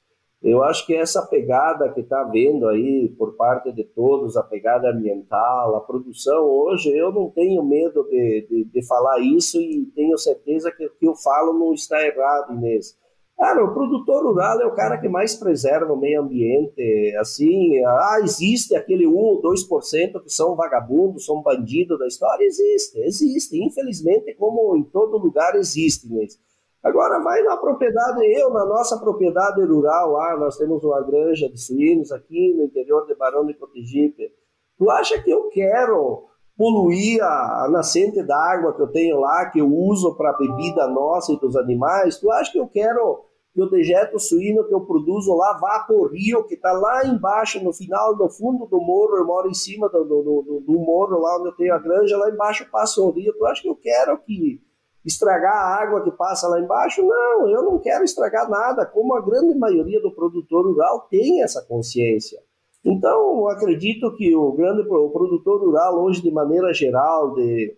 [0.41, 4.89] Eu acho que essa pegada que está vendo aí por parte de todos, a pegada
[4.89, 10.17] ambiental, a produção, hoje eu não tenho medo de, de, de falar isso e tenho
[10.17, 12.97] certeza que o que eu falo não está errado, Inês.
[13.41, 17.15] Cara, o produtor rural é o cara que mais preserva o meio ambiente.
[17.19, 22.45] Assim, ah, existe aquele 1 ou 2% que são vagabundos, são bandidos da história?
[22.45, 23.59] Existe, existe.
[23.59, 26.05] Infelizmente, como em todo lugar, existe.
[26.05, 26.37] Inês.
[26.83, 31.59] Agora vai na propriedade, eu na nossa propriedade rural lá, nós temos uma granja de
[31.59, 34.31] suínos aqui no interior de Barão de Cotegipe.
[34.77, 39.67] Tu acha que eu quero poluir a nascente d'água que eu tenho lá, que eu
[39.67, 42.19] uso para bebida nossa e dos animais?
[42.19, 45.95] Tu acha que eu quero que o dejeto suíno que eu produzo lá vá para
[45.95, 49.53] o rio, que está lá embaixo, no final, no fundo do morro, eu moro em
[49.53, 53.01] cima do, do, do, do morro, lá onde eu tenho a granja, lá embaixo passa
[53.01, 53.33] o rio.
[53.33, 54.61] Tu acha que eu quero que
[55.03, 57.03] estragar a água que passa lá embaixo?
[57.03, 61.61] Não, eu não quero estragar nada, como a grande maioria do produtor rural tem essa
[61.61, 62.39] consciência.
[62.83, 67.77] Então, acredito que o grande o produtor rural hoje, de maneira geral, de,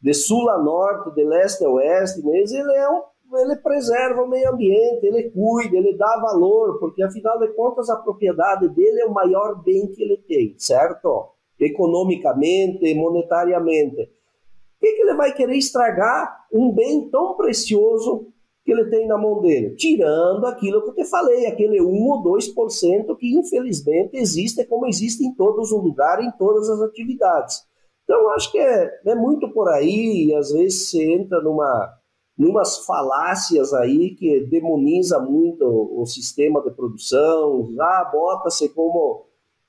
[0.00, 3.02] de sul a norte, de leste a oeste, mesmo, ele é um
[3.38, 7.96] ele preserva o meio ambiente, ele cuida, ele dá valor, porque afinal de contas a
[7.96, 11.28] propriedade dele é o maior bem que ele tem, certo?
[11.58, 14.10] Economicamente, monetariamente
[14.80, 18.32] que, que ele vai querer estragar um bem tão precioso
[18.64, 19.76] que ele tem na mão dele?
[19.76, 25.24] Tirando aquilo que eu te falei, aquele 1 ou 2% que infelizmente existe como existe
[25.24, 27.62] em todos os lugares, em todas as atividades.
[28.04, 31.94] Então, acho que é, é muito por aí, e às vezes você entra numa,
[32.40, 39.26] numas falácias aí que demoniza muito o, sistema de produção, ah, bota-se como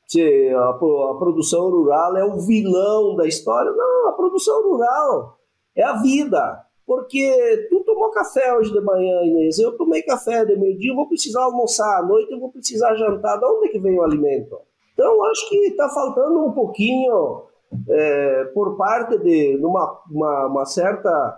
[0.07, 3.69] se a, a, produção rural é o vilão da história.
[3.71, 5.37] Não, a produção rural
[5.75, 6.65] é a vida.
[6.87, 11.09] Porque tu tomou café hoje de manhã, Inês, eu tomei café de meio-dia, eu vou
[11.09, 13.37] precisar almoçar à noite, eu vou precisar jantar.
[13.37, 14.57] De onde é que vem o alimento?
[14.93, 17.43] Então, acho que está faltando um pouquinho
[17.89, 21.37] é, por parte de uma, uma, uma certa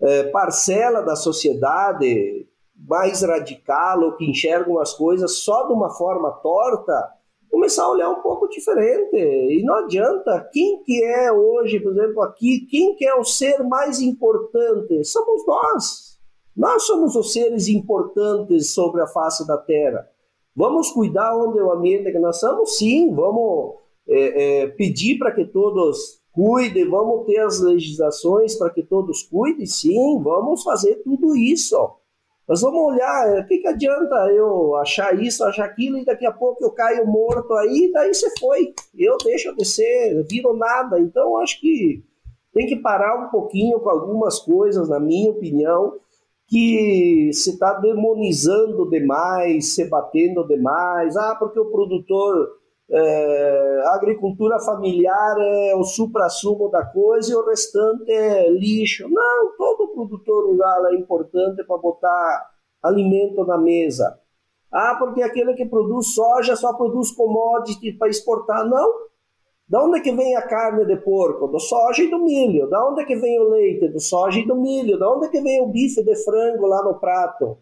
[0.00, 6.30] é, parcela da sociedade mais radical ou que enxergam as coisas só de uma forma
[6.42, 7.12] torta,
[7.50, 9.16] começar a olhar um pouco diferente.
[9.16, 13.62] E não adianta, quem que é hoje, por exemplo, aqui, quem que é o ser
[13.64, 15.04] mais importante?
[15.04, 16.18] Somos nós.
[16.56, 20.08] Nós somos os seres importantes sobre a face da Terra.
[20.54, 22.76] Vamos cuidar onde o ambiente que nós estamos?
[22.76, 23.76] Sim, vamos
[24.08, 29.66] é, é, pedir para que todos cuidem, vamos ter as legislações para que todos cuidem?
[29.66, 31.76] Sim, vamos fazer tudo isso.
[32.46, 36.32] Nós vamos olhar, o que, que adianta eu achar isso, achar aquilo, e daqui a
[36.32, 38.72] pouco eu caio morto aí, daí você foi.
[38.96, 41.00] Eu deixo descer, viro nada.
[41.00, 42.04] Então, acho que
[42.54, 45.96] tem que parar um pouquinho com algumas coisas, na minha opinião,
[46.46, 51.16] que se está demonizando demais, se batendo demais.
[51.16, 52.57] Ah, porque o produtor
[52.90, 59.08] é, a agricultura familiar é o supra-sumo da coisa e o restante é lixo.
[59.08, 62.50] Não, todo produtor rural é importante para botar
[62.82, 64.18] alimento na mesa.
[64.72, 68.66] Ah, porque aquele que produz soja só produz commodity para exportar.
[68.66, 69.08] Não.
[69.68, 71.46] Da onde é que vem a carne de porco?
[71.46, 72.68] Do soja e do milho.
[72.70, 73.88] Da onde é que vem o leite?
[73.88, 74.98] Do soja e do milho.
[74.98, 77.58] Da onde é que vem o bife de frango lá no prato?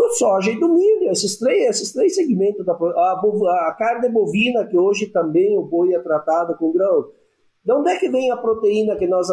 [0.00, 4.66] Do soja e do milho, esses três, esses três segmentos da a, a carne bovina,
[4.66, 7.10] que hoje também o boi é tratado com grão.
[7.62, 9.28] De onde é que vem a proteína que nós,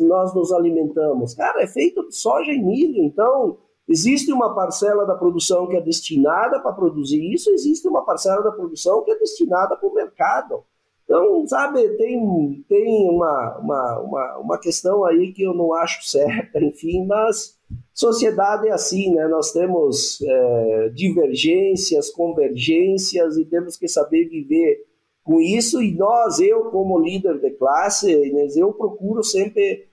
[0.00, 1.34] nós nos alimentamos?
[1.34, 5.80] Cara, é feito de soja e milho, então existe uma parcela da produção que é
[5.80, 10.64] destinada para produzir isso, existe uma parcela da produção que é destinada para o mercado.
[11.04, 16.58] Então, sabe, tem, tem uma, uma, uma, uma questão aí que eu não acho certa,
[16.60, 17.56] enfim, mas
[17.98, 19.26] sociedade é assim, né?
[19.26, 24.86] Nós temos é, divergências, convergências e temos que saber viver
[25.24, 25.82] com isso.
[25.82, 29.88] E nós, eu como líder de classe, Inês, eu procuro sempre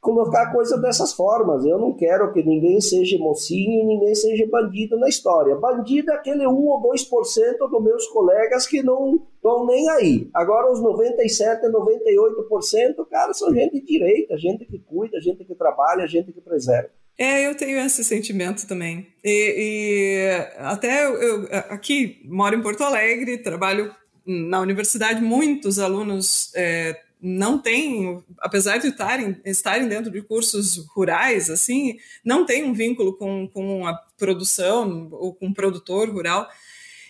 [0.00, 1.64] colocar coisa dessas formas.
[1.64, 5.54] Eu não quero que ninguém seja mocinho e ninguém seja bandido na história.
[5.54, 10.28] Bandido é aquele 1 ou 2% dos meus colegas que não estão nem aí.
[10.34, 16.04] Agora, os 97%, 98%, cara, são gente de direita, gente que cuida, gente que trabalha,
[16.08, 16.90] gente que preserva.
[17.16, 19.06] É, eu tenho esse sentimento também.
[19.22, 23.94] E, e até eu, eu aqui moro em Porto Alegre, trabalho
[24.26, 31.48] na universidade, muitos alunos é, não têm, apesar de estarem, estarem dentro de cursos rurais,
[31.50, 36.48] assim, não tem um vínculo com, com a produção ou com o produtor rural.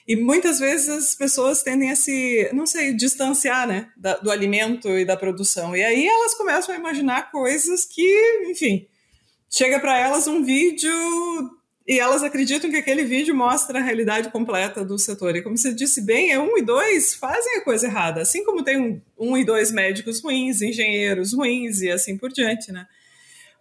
[0.06, 4.88] E muitas vezes as pessoas tendem a se, não sei, distanciar né, da, do alimento
[4.90, 5.74] e da produção.
[5.74, 8.86] E aí elas começam a imaginar coisas que, enfim,
[9.54, 10.90] chega para elas um vídeo
[11.86, 15.36] e elas acreditam que aquele vídeo mostra a realidade completa do setor.
[15.36, 18.20] E como você disse bem, é um e dois fazem a coisa errada.
[18.20, 22.72] Assim como tem um, um e dois médicos ruins, engenheiros ruins e assim por diante,
[22.72, 22.86] né?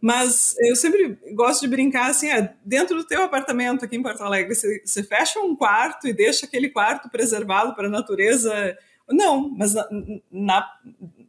[0.01, 4.23] Mas eu sempre gosto de brincar assim, é, dentro do teu apartamento aqui em Porto
[4.23, 8.77] Alegre, você, você fecha um quarto e deixa aquele quarto preservado para a natureza.
[9.09, 9.87] Não, mas na,
[10.31, 10.71] na,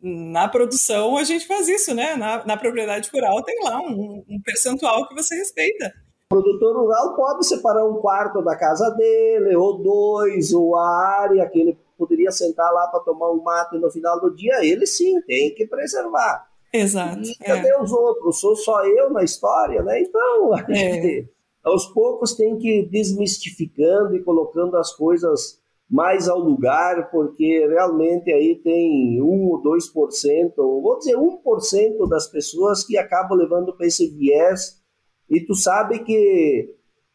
[0.04, 2.14] na, produção a gente faz isso, né?
[2.14, 5.92] Na, na propriedade rural tem lá um, um percentual que você respeita.
[6.30, 11.48] O produtor rural pode separar um quarto da casa dele, ou dois, ou a área
[11.48, 15.20] que ele poderia sentar lá para tomar um mate no final do dia, ele sim
[15.22, 16.46] tem que preservar.
[16.72, 17.22] Exato.
[17.22, 17.80] E cadê é.
[17.80, 18.40] os outros?
[18.40, 20.00] Sou só eu na história, né?
[20.00, 20.74] Então, a é.
[20.74, 21.30] gente,
[21.62, 25.62] aos poucos tem que ir desmistificando e colocando as coisas
[25.94, 32.82] mais ao lugar, porque realmente aí tem 1 ou 2%, vou dizer 1% das pessoas
[32.82, 34.82] que acabam levando para esse viés.
[35.30, 36.74] E tu sabe que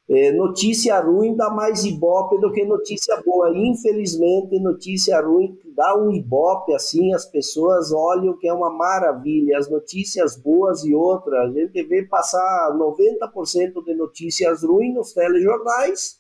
[0.10, 3.52] é, notícia ruim dá mais ibope do que notícia boa.
[3.54, 9.58] Infelizmente, notícia ruim dá um ibope assim, as pessoas olham que é uma maravilha.
[9.58, 16.19] As notícias boas e outras, a gente vê passar 90% de notícias ruins nos telejornais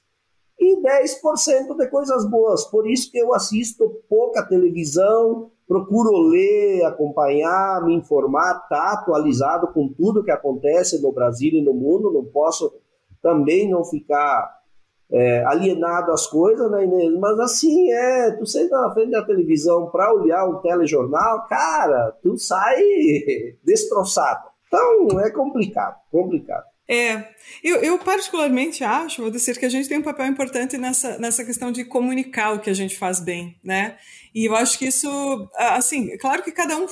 [0.59, 2.65] e 10% de coisas boas.
[2.65, 9.87] Por isso que eu assisto pouca televisão, procuro ler, acompanhar, me informar, tá atualizado com
[9.87, 12.73] tudo que acontece no Brasil e no mundo, não posso
[13.21, 14.59] também não ficar
[15.11, 17.19] é, alienado às coisas, né, Inês?
[17.19, 22.37] Mas assim, é, tu senta na frente da televisão para olhar um telejornal, cara, tu
[22.37, 22.81] sai
[23.63, 24.49] destroçado.
[24.67, 26.65] Então, é complicado, complicado.
[26.91, 27.29] É,
[27.63, 31.45] eu, eu, particularmente acho, vou dizer que a gente tem um papel importante nessa, nessa
[31.45, 33.97] questão de comunicar o que a gente faz bem, né?
[34.33, 36.87] E eu acho que isso, assim, claro que cada um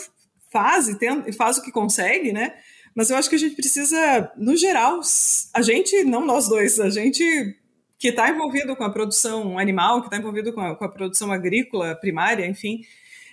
[0.52, 2.54] faz e tem, faz o que consegue, né?
[2.96, 5.00] Mas eu acho que a gente precisa, no geral,
[5.54, 7.24] a gente, não nós dois, a gente
[8.00, 11.32] que está envolvido com a produção animal, que está envolvido com a, com a, produção
[11.32, 12.82] agrícola primária, enfim,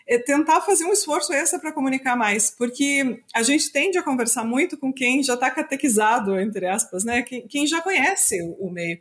[0.06, 4.44] é tentar fazer um esforço extra para comunicar mais, porque a gente tende a conversar
[4.44, 7.22] muito com quem já está catequizado, entre aspas, né?
[7.22, 8.98] Quem, quem já conhece o, o, meio.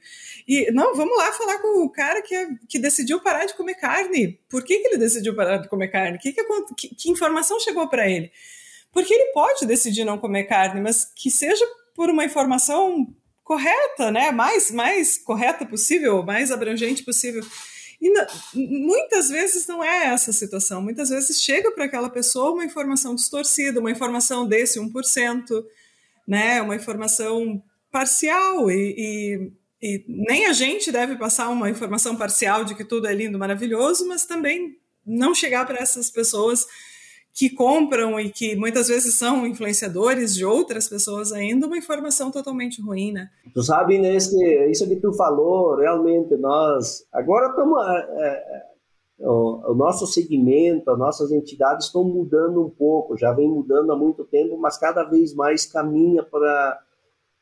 [0.47, 3.75] E não, vamos lá falar com o cara que, é, que decidiu parar de comer
[3.75, 4.39] carne.
[4.49, 6.17] Por que, que ele decidiu parar de comer carne?
[6.17, 8.31] Que, que, que, informação chegou para ele?
[8.91, 14.31] Porque ele pode decidir não comer carne, mas que seja por uma informação correta, né?
[14.31, 17.43] Mais, mais correta possível, mais abrangente possível.
[18.03, 18.11] E
[18.53, 20.81] muitas vezes não é essa a situação.
[20.81, 25.65] Muitas vezes chega para aquela pessoa uma informação distorcida, uma informação desse 1%,
[26.27, 26.61] né?
[26.61, 28.69] uma informação parcial.
[28.69, 29.51] E, e,
[29.81, 34.05] e nem a gente deve passar uma informação parcial de que tudo é lindo, maravilhoso,
[34.05, 36.67] mas também não chegar para essas pessoas
[37.33, 42.79] que compram e que muitas vezes são influenciadores de outras pessoas ainda, uma informação totalmente
[42.79, 43.29] ruim, né?
[43.53, 47.87] Tu sabe, Inês, que isso que tu falou, realmente, nós agora estamos...
[47.87, 48.73] É, é,
[49.19, 53.95] o, o, nosso segmento, as nossas entidades estão mudando um pouco, já vem mudando há
[53.95, 56.79] muito tempo, mas cada vez mais caminha para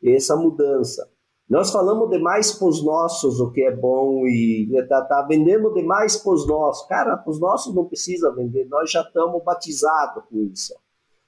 [0.03, 1.09] essa mudança.
[1.51, 6.15] Nós falamos demais para os nossos o que é bom e tá, tá vendendo demais
[6.15, 6.87] para os nossos.
[6.87, 10.73] Cara, para os nossos não precisa vender, nós já estamos batizados com isso.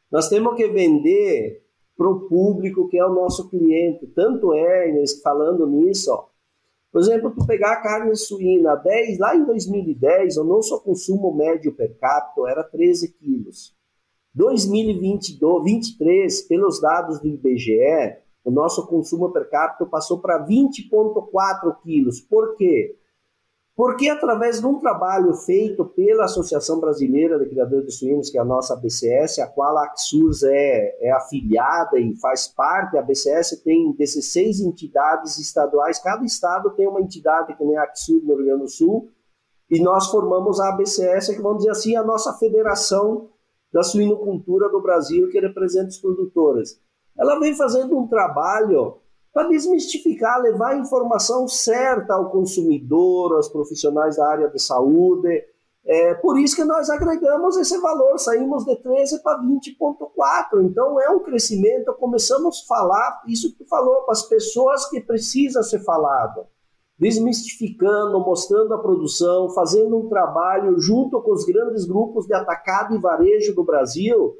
[0.10, 1.62] Nós temos que vender
[1.98, 4.08] para o público que é o nosso cliente.
[4.16, 6.30] Tanto é, Inês, falando nisso, ó,
[6.90, 11.76] por exemplo, tu pegar a carne suína, 10, lá em 2010, o nosso consumo médio
[11.76, 13.76] per capita era 13 quilos.
[14.34, 22.20] 2023, pelos dados do IBGE, o nosso consumo per capita passou para 20,4 quilos.
[22.20, 22.98] Por quê?
[23.76, 28.42] Porque através de um trabalho feito pela Associação Brasileira de Criadores de Suínos, que é
[28.42, 33.62] a nossa ABCS, a qual a Axurs é, é afiliada e faz parte, a ABCS
[33.64, 38.46] tem 16 entidades estaduais, cada estado tem uma entidade que nem a Axurs no Rio
[38.46, 39.10] Grande do Sul,
[39.68, 43.30] e nós formamos a ABCS, que vamos dizer assim, a nossa federação
[43.72, 46.80] da suinocultura do Brasil, que representa os produtores
[47.18, 48.98] ela vem fazendo um trabalho
[49.34, 55.44] para desmistificar, levar a informação certa ao consumidor, aos profissionais da área de saúde.
[55.86, 60.64] É, por isso que nós agregamos esse valor, saímos de 13 para 20,4.
[60.64, 65.02] Então é um crescimento, começamos a falar isso que tu falou para as pessoas que
[65.02, 66.46] precisa ser falado,
[66.98, 73.00] desmistificando, mostrando a produção, fazendo um trabalho junto com os grandes grupos de atacado e
[73.00, 74.38] varejo do Brasil,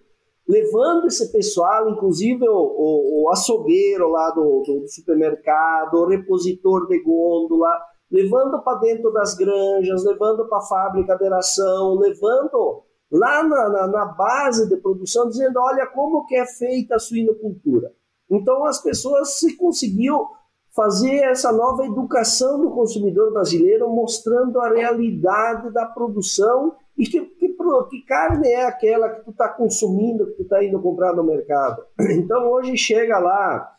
[0.48, 7.02] levando esse pessoal, inclusive o, o, o açougueiro lá do, do, supermercado, o repositor de
[7.02, 7.70] gôndola,
[8.12, 13.88] levando para dentro das granjas, levando para a fábrica de ração, levando lá na, na,
[13.88, 17.92] na, base de produção, dizendo, olha como que é feita a suinocultura.
[18.30, 20.28] Então as pessoas se conseguiu
[20.76, 27.50] fazer essa nova educação do consumidor brasileiro, mostrando a realidade da produção e que, que,
[27.90, 31.84] que carne é aquela que tu está consumindo, que tu está indo comprar no mercado.
[32.12, 33.70] Então hoje chega lá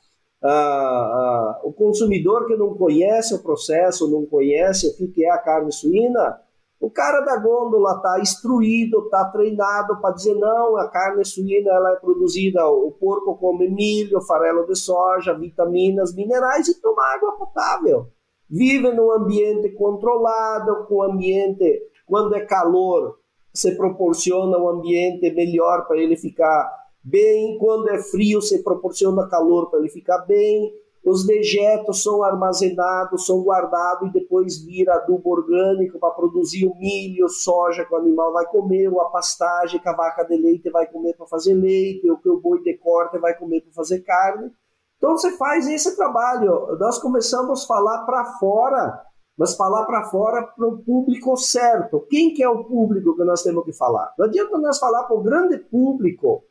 [1.63, 6.39] o consumidor que não conhece o processo, não conhece o que é a carne suína,
[6.79, 11.93] o cara da gôndola está instruído, está treinado para dizer não, a carne suína ela
[11.95, 18.09] é produzida, o porco come milho, farelo de soja, vitaminas, minerais e toma água potável.
[18.51, 23.19] Vive num ambiente controlado, com ambiente, quando é calor,
[23.53, 26.71] você proporciona um ambiente melhor para ele ficar
[27.03, 30.73] bem, quando é frio, você proporciona calor para ele ficar bem
[31.05, 37.29] os dejetos são armazenados, são guardados e depois vira adubo orgânico para produzir o milho,
[37.29, 40.87] soja que o animal vai comer, ou a pastagem que a vaca de leite vai
[40.87, 44.51] comer para fazer leite, ou que o boi de corte vai comer para fazer carne.
[44.97, 46.75] Então você faz esse trabalho.
[46.79, 49.05] Nós começamos a falar para fora,
[49.37, 52.07] mas falar para fora para o público certo.
[52.09, 54.13] Quem que é o público que nós temos que falar?
[54.19, 56.45] Não adianta nós falar para o grande público,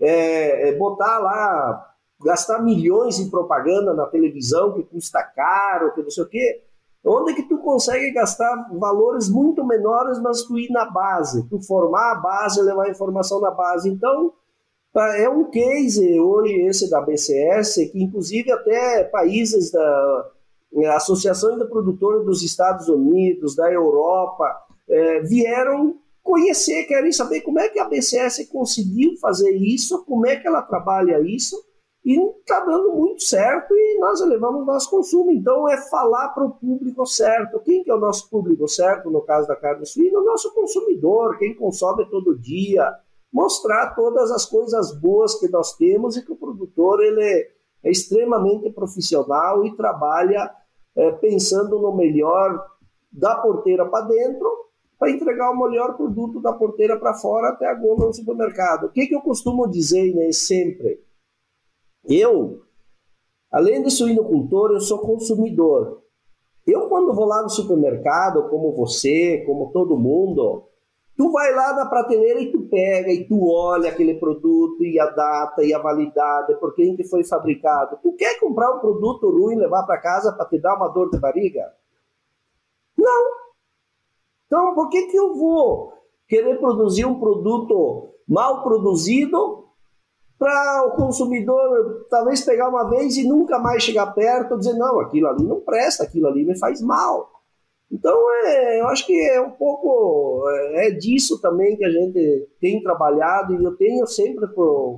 [0.00, 1.90] é, é, botar lá
[2.22, 6.64] gastar milhões em propaganda na televisão que custa caro, que não sei o quê.
[7.04, 11.60] Onde é que tu consegue gastar valores muito menores, mas tu ir na base, tu
[11.60, 13.90] formar a base, levar a informação na base.
[13.90, 14.32] Então,
[14.90, 20.30] tá, é um case hoje esse da BCS, que inclusive até países da
[20.94, 24.44] Associação de Produtores dos Estados Unidos, da Europa,
[24.88, 30.36] é, vieram conhecer, querem saber como é que a BCS conseguiu fazer isso, como é
[30.36, 31.56] que ela trabalha isso,
[32.04, 35.30] e está dando muito certo e nós elevamos o nosso consumo.
[35.30, 37.60] Então é falar para o público certo.
[37.60, 40.18] Quem que é o nosso público certo no caso da carne suína?
[40.18, 42.92] O nosso consumidor, quem consome todo dia.
[43.32, 47.48] Mostrar todas as coisas boas que nós temos e que o produtor ele é,
[47.84, 50.50] é extremamente profissional e trabalha
[50.96, 52.66] é, pensando no melhor
[53.12, 54.64] da porteira para dentro
[54.98, 58.86] para entregar o melhor produto da porteira para fora até a gôndola no supermercado.
[58.86, 61.02] O que, que eu costumo dizer né, sempre?
[62.08, 62.62] Eu,
[63.50, 66.02] além de suinocultor, eu sou consumidor.
[66.66, 70.64] Eu, quando vou lá no supermercado, como você, como todo mundo,
[71.16, 75.06] tu vai lá na prateleira e tu pega e tu olha aquele produto e a
[75.06, 77.98] data e a validade, por quem que foi fabricado.
[78.02, 81.10] Tu quer comprar um produto ruim e levar para casa para te dar uma dor
[81.10, 81.72] de barriga?
[82.96, 83.24] Não.
[84.46, 85.92] Então, por que que eu vou
[86.28, 89.64] querer produzir um produto mal produzido
[90.38, 95.28] para o consumidor talvez pegar uma vez e nunca mais chegar perto, dizer, não, aquilo
[95.28, 97.33] ali não presta, aquilo ali me faz mal.
[97.90, 98.16] Então,
[98.46, 102.82] é, eu acho que é um pouco é, é disso também que a gente tem
[102.82, 104.46] trabalhado e eu tenho sempre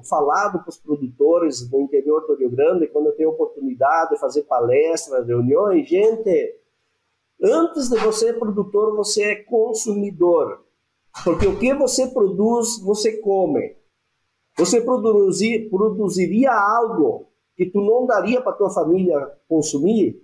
[0.08, 4.44] falado para os produtores do interior do Rio Grande, quando eu tenho oportunidade de fazer
[4.44, 6.60] palestras, reuniões, gente,
[7.42, 10.64] antes de você ser produtor, você é consumidor.
[11.24, 13.76] Porque o que você produz, você come.
[14.56, 19.18] Você produzir, produziria algo que tu não daria para tua família
[19.48, 20.22] consumir?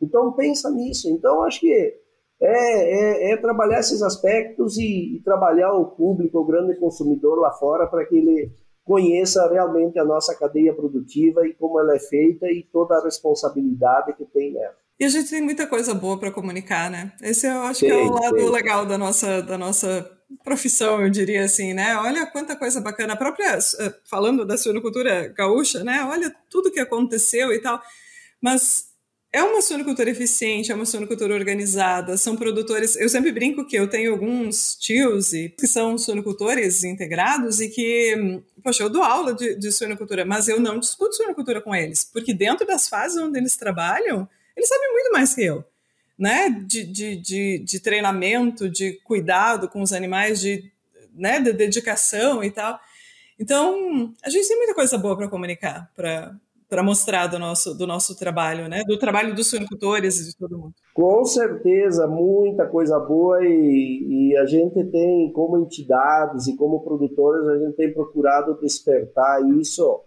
[0.00, 1.08] Então pensa nisso.
[1.08, 2.01] Então acho que
[2.44, 7.52] é, é, é trabalhar esses aspectos e, e, trabalhar o público, o grande consumidor lá
[7.52, 8.52] fora, para que ele
[8.84, 14.14] conheça realmente a nossa cadeia produtiva e como ela é feita e toda a responsabilidade
[14.14, 14.74] que tem nela.
[14.98, 17.12] E a gente tem muita coisa boa para comunicar, né?
[17.22, 18.50] Esse eu acho tem, que é o lado tem.
[18.50, 20.08] legal da nossa, da nossa
[20.44, 21.96] profissão, eu diria assim, né?
[21.96, 23.12] Olha quanta coisa bacana.
[23.12, 26.04] A própria, eh, falando da suinocultura gaúcha, né?
[26.04, 27.80] Olha tudo que aconteceu e tal.
[28.40, 28.91] Mas
[29.32, 32.96] é uma suinocultura eficiente, é uma suinocultura organizada, são produtores.
[32.96, 38.82] Eu sempre brinco que eu tenho alguns tios que são suinocultores integrados e que, poxa,
[38.82, 39.68] eu dou aula de, de
[40.26, 44.68] mas eu não discuto suinocultura com eles, porque dentro das fases onde eles trabalham, eles
[44.68, 45.64] sabem muito mais que eu
[46.22, 50.70] né, de, de, de, de, treinamento, de cuidado com os animais, de,
[51.12, 52.78] né, de dedicação e tal.
[53.38, 56.32] Então, a gente tem muita coisa boa para comunicar, para
[56.72, 58.82] para mostrar do nosso, do nosso trabalho, né?
[58.86, 60.72] Do trabalho dos suinocultores e de todo mundo.
[60.94, 67.46] Com certeza, muita coisa boa e, e, a gente tem, como entidades e como produtores,
[67.46, 70.00] a gente tem procurado despertar isso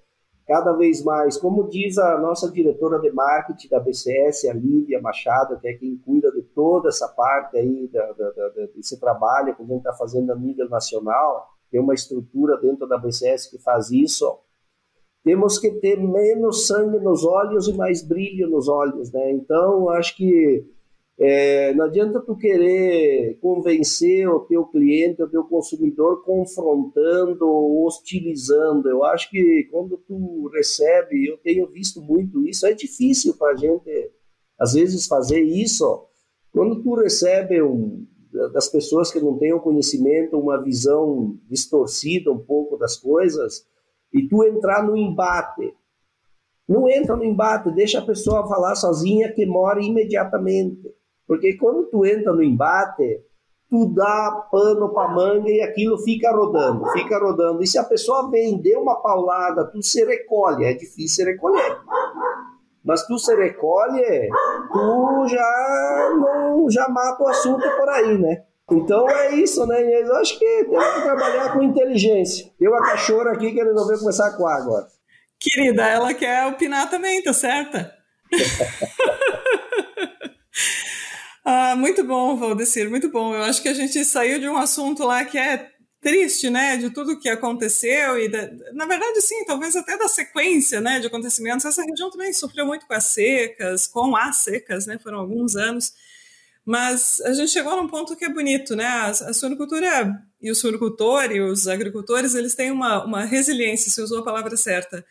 [0.47, 5.59] cada vez mais, como diz a nossa diretora de marketing da BCS, a Lívia Machado,
[5.59, 9.61] que é quem cuida de toda essa parte aí, da, da, da, desse trabalho que
[9.61, 13.91] a gente está fazendo a nível nacional, tem uma estrutura dentro da BCS que faz
[13.91, 14.39] isso,
[15.25, 19.31] temos que ter menos sangue nos olhos e mais brilho nos olhos, né?
[19.31, 20.63] Então, acho que
[21.17, 27.45] É, não adianta tu querer convencer o teu cliente, o teu consumidor, confrontando,
[27.85, 28.89] hostilizando.
[28.89, 33.55] Eu acho que quando tu recebe, eu tenho visto muito isso, é difícil para a
[33.55, 34.11] gente,
[34.59, 35.85] às vezes, fazer isso.
[36.51, 38.05] Quando tu recebe um,
[38.51, 43.65] das pessoas que não têm o conhecimento, uma visão distorcida um pouco das coisas,
[44.15, 45.75] e tu entrar no embate.
[46.67, 50.89] Não entra no embate, deixa a pessoa falar sozinha que morre imediatamente.
[51.27, 53.21] Porque quando tu entra no embate,
[53.69, 57.61] tu dá pano para manga e aquilo fica rodando, fica rodando.
[57.61, 61.77] E se a pessoa vem, deu uma paulada, tu se recolhe, é difícil recolher.
[62.85, 64.29] Mas tu se recolhe,
[64.71, 68.45] tu já não já mata o assunto por aí, né?
[68.71, 70.01] Então é isso, né?
[70.01, 72.51] Eu acho que tem que trabalhar com inteligência.
[72.59, 74.87] Eu a cachorra aqui que resolveu começar a coar agora.
[75.39, 77.95] Querida, ela quer opinar também, tá certa?
[81.45, 83.35] ah, muito bom, Valdecir, muito bom.
[83.35, 85.69] Eu acho que a gente saiu de um assunto lá que é
[86.01, 90.79] triste, né, de tudo que aconteceu e da, na verdade sim, talvez até da sequência,
[90.79, 91.65] né, de acontecimentos.
[91.65, 95.93] Essa região também sofreu muito com as secas, com as secas, né, foram alguns anos.
[96.65, 98.85] Mas a gente chegou num ponto que é bonito, né?
[98.85, 104.01] A, a suinocultura e o suinocultor e os agricultores, eles têm uma, uma resiliência, se
[104.01, 105.05] usou a palavra certa,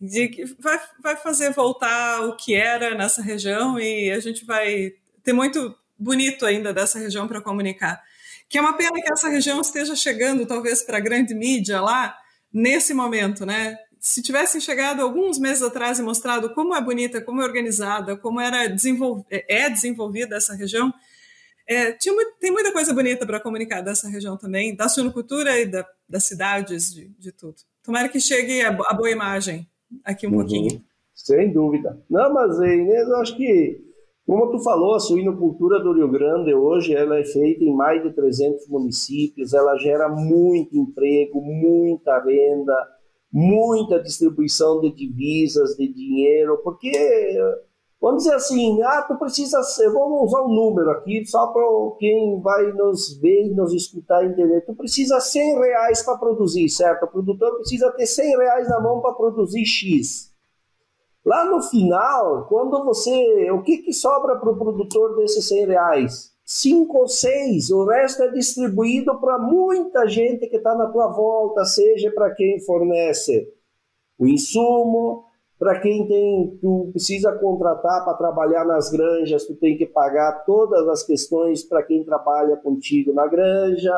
[0.00, 4.92] de que vai, vai fazer voltar o que era nessa região e a gente vai
[5.22, 8.02] ter muito bonito ainda dessa região para comunicar.
[8.48, 12.16] Que é uma pena que essa região esteja chegando, talvez, para a grande mídia lá,
[12.52, 13.76] nesse momento, né?
[14.06, 18.40] Se tivessem chegado alguns meses atrás e mostrado como é bonita, como é organizada, como
[18.40, 19.26] era desenvol...
[19.28, 20.94] É, é desenvolvida essa região,
[21.68, 25.84] é, tinha, tem muita coisa bonita para comunicar dessa região também, da suinocultura e da,
[26.08, 27.56] das cidades, de, de, tudo.
[27.82, 29.66] Tomara que chegue a, a boa imagem
[30.04, 30.36] aqui um uhum.
[30.36, 30.80] pouquinho.
[31.12, 32.00] Sem dúvida.
[32.08, 33.84] Não, mas Inês, eu acho que
[34.24, 38.12] como tu falou, a suinocultura do Rio Grande hoje ela é feita em mais de
[38.12, 42.95] 300 municípios, ela gera muito emprego, muita renda,
[43.36, 46.90] muita distribuição de divisas, de dinheiro, porque
[48.00, 51.62] vamos dizer assim, ah, tu precisa ser, vamos usar um número aqui só para
[51.98, 54.62] quem vai nos ver, nos escutar entender.
[54.62, 57.04] Tu precisa 100 reais para produzir, certo?
[57.04, 60.32] O produtor precisa ter 100 reais na mão para produzir X.
[61.22, 63.50] Lá no final, quando você.
[63.50, 66.35] O que, que sobra para o produtor desses 100 reais?
[66.48, 71.64] Cinco ou seis, o resto é distribuído para muita gente que está na tua volta,
[71.64, 73.52] seja para quem fornece
[74.16, 75.24] o insumo,
[75.58, 80.86] para quem tem, tu precisa contratar para trabalhar nas granjas, tu tem que pagar todas
[80.86, 83.92] as questões para quem trabalha contigo na granja,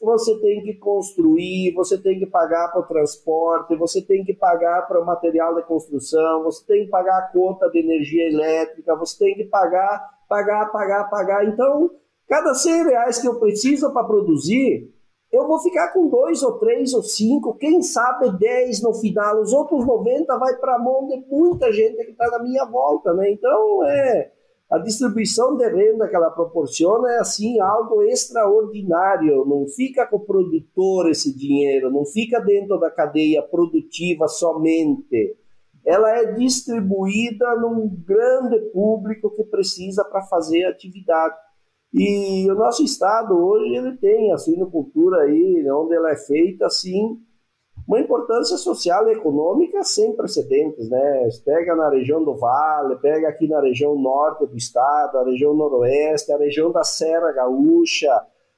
[0.00, 4.86] você tem que construir, você tem que pagar para o transporte, você tem que pagar
[4.86, 9.18] para o material de construção, você tem que pagar a conta de energia elétrica, você
[9.18, 11.46] tem que pagar, pagar, pagar, pagar.
[11.46, 11.90] Então,
[12.26, 14.90] cada 100 reais que eu preciso para produzir,
[15.30, 19.42] eu vou ficar com dois ou três ou cinco, quem sabe 10 no final.
[19.42, 23.12] Os outros 90 vai para a mão de muita gente que está na minha volta,
[23.12, 23.30] né?
[23.30, 24.32] Então, é
[24.70, 29.44] a distribuição de renda que ela proporciona é assim algo extraordinário.
[29.44, 35.36] Não fica com o produtor esse dinheiro, não fica dentro da cadeia produtiva somente.
[35.84, 41.34] Ela é distribuída num grande público que precisa para fazer atividade.
[41.92, 47.20] E o nosso estado hoje ele tem a suinocultura aí, onde ela é feita assim
[47.86, 51.28] uma importância social e econômica sem precedentes, né?
[51.44, 56.32] Pega na região do Vale, pega aqui na região norte do estado, a região noroeste,
[56.32, 58.12] a região da Serra Gaúcha,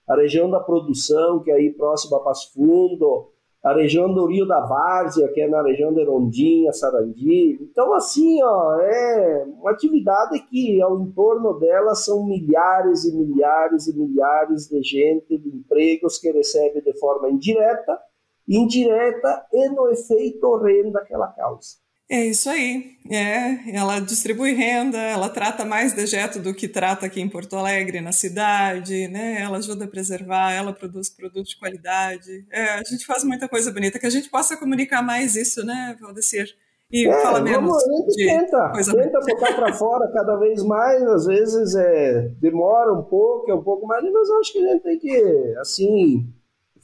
[0.06, 3.30] a região da produção, que é aí próximo a Passo Fundo,
[3.64, 7.58] a região do Rio da Várzea, que é na região de Rondinha, Sarandi.
[7.62, 13.96] Então, assim, ó, é uma atividade que ao entorno dela são milhares e milhares e
[13.96, 17.98] milhares de gente, de empregos que recebe de forma indireta
[18.46, 21.76] indireta e no efeito renda que ela causa.
[22.14, 22.96] É isso aí.
[23.10, 28.00] É, ela distribui renda, ela trata mais dejeto do que trata aqui em Porto Alegre,
[28.00, 29.42] na cidade, né?
[29.42, 32.46] Ela ajuda a preservar, ela produz produtos de qualidade.
[32.52, 35.96] É, a gente faz muita coisa bonita, que a gente possa comunicar mais isso, né,
[36.00, 36.46] Valdecir?
[36.88, 37.66] E é, fala menos.
[37.66, 42.92] Vamos, a gente tenta, tenta botar para fora cada vez mais, às vezes é, demora
[42.92, 46.32] um pouco, é um pouco mais, mas eu acho que a gente tem que, assim,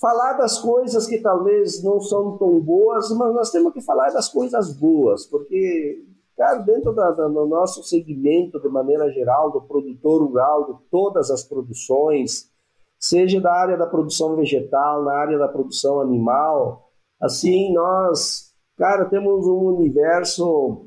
[0.00, 4.28] falar das coisas que talvez não são tão boas, mas nós temos que falar das
[4.28, 6.02] coisas boas, porque,
[6.36, 11.30] cara, dentro da, da, do nosso segmento, de maneira geral, do produtor rural, de todas
[11.30, 12.50] as produções,
[12.98, 16.90] seja da área da produção vegetal, na área da produção animal,
[17.20, 20.86] assim, nós, cara, temos um universo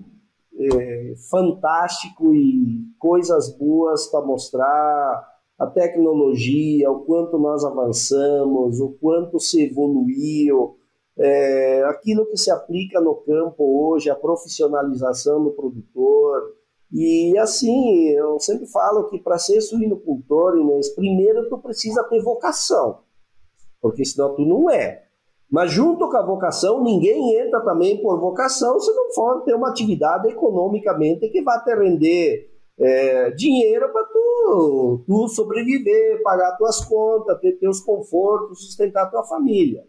[0.58, 9.40] é, fantástico e coisas boas para mostrar a tecnologia, o quanto nós avançamos, o quanto
[9.40, 10.78] se evoluiu,
[11.18, 16.56] é, aquilo que se aplica no campo hoje, a profissionalização do produtor.
[16.92, 23.00] E assim, eu sempre falo que para ser suinocultor, Inês, primeiro tu precisa ter vocação,
[23.82, 25.04] porque senão tu não é.
[25.50, 29.70] Mas junto com a vocação, ninguém entra também por vocação se não for ter uma
[29.70, 37.40] atividade economicamente que vá te render é, dinheiro para tu, tu sobreviver, pagar tuas contas,
[37.40, 39.84] ter teus confortos, sustentar tua família.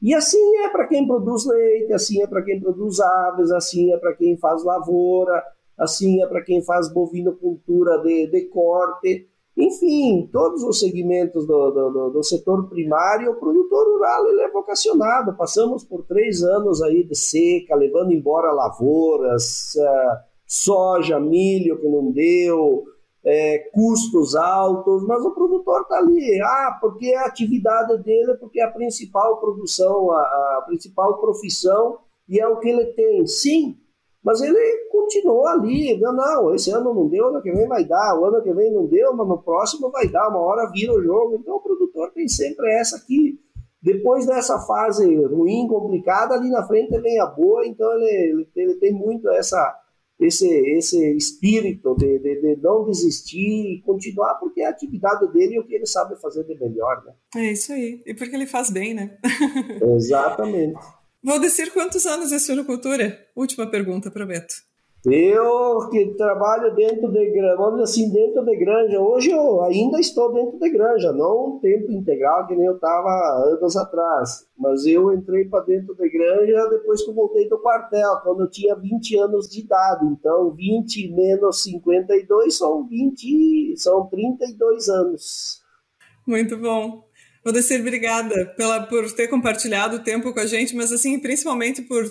[0.00, 3.96] E assim é para quem produz leite, assim é para quem produz aves, assim é
[3.96, 5.42] para quem faz lavoura,
[5.76, 9.28] assim é para quem faz bovinocultura de, de corte.
[9.56, 15.36] Enfim, todos os segmentos do, do, do, setor primário, o produtor rural ele é vocacionado.
[15.36, 22.10] Passamos por três anos aí de seca, levando embora lavouras, uh, soja, milho que não
[22.10, 22.84] deu,
[23.22, 28.64] é, custos altos, mas o produtor está ali, ah, porque a atividade dele, porque é
[28.64, 33.26] a principal produção, a, a, principal profissão e é o que ele tem.
[33.26, 33.76] Sim,
[34.24, 34.58] mas ele
[34.90, 38.42] continuou ali, não, não, esse ano não deu, ano que vem vai dar, o ano
[38.42, 41.36] que vem não deu, mas no próximo vai dar, uma hora vira o jogo.
[41.36, 43.38] Então o produtor tem sempre essa aqui.
[43.80, 48.74] Depois dessa fase ruim, complicada, ali na frente vem a boa, então ele, ele, ele
[48.76, 49.78] tem muito essa
[50.20, 55.54] esse, esse espírito de, de, de, não desistir e continuar, porque é a atividade dele
[55.54, 57.04] e o que ele sabe fazer de melhor.
[57.04, 57.12] Né?
[57.36, 58.02] É isso aí.
[58.04, 59.18] E porque ele faz bem, né?
[59.96, 60.78] Exatamente.
[61.22, 63.18] Vou dizer quantos anos é suinocultura?
[63.34, 64.54] Última pergunta, prometo.
[65.06, 69.00] Eu que trabalho dentro de granja, vamos dizer assim, dentro de granja.
[69.00, 73.08] Hoje eu ainda estou dentro de granja, não um tempo integral que nem eu estava
[73.44, 74.48] anos atrás.
[74.58, 78.50] Mas eu entrei para dentro de granja depois que eu voltei do quartel, quando eu
[78.50, 80.04] tinha 20 anos de idade.
[80.06, 85.62] Então, 20 menos 52 são 20, são 32 anos.
[86.26, 87.04] Muito bom.
[87.44, 91.82] Vou dizer obrigada pela, por ter compartilhado o tempo com a gente, mas assim, principalmente
[91.82, 92.04] por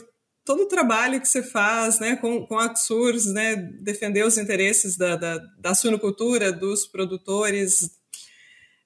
[0.47, 4.95] todo o trabalho que você faz né, com, com a Axurs, né, defender os interesses
[4.95, 7.91] da, da, da suinocultura, dos produtores.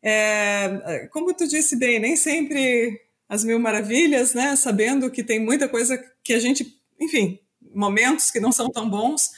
[0.02, 3.00] É, como tu disse bem, nem sempre
[3.30, 6.66] as mil maravilhas, né, sabendo que tem muita coisa que a gente,
[7.00, 7.40] enfim,
[7.74, 9.30] momentos que não são tão bons,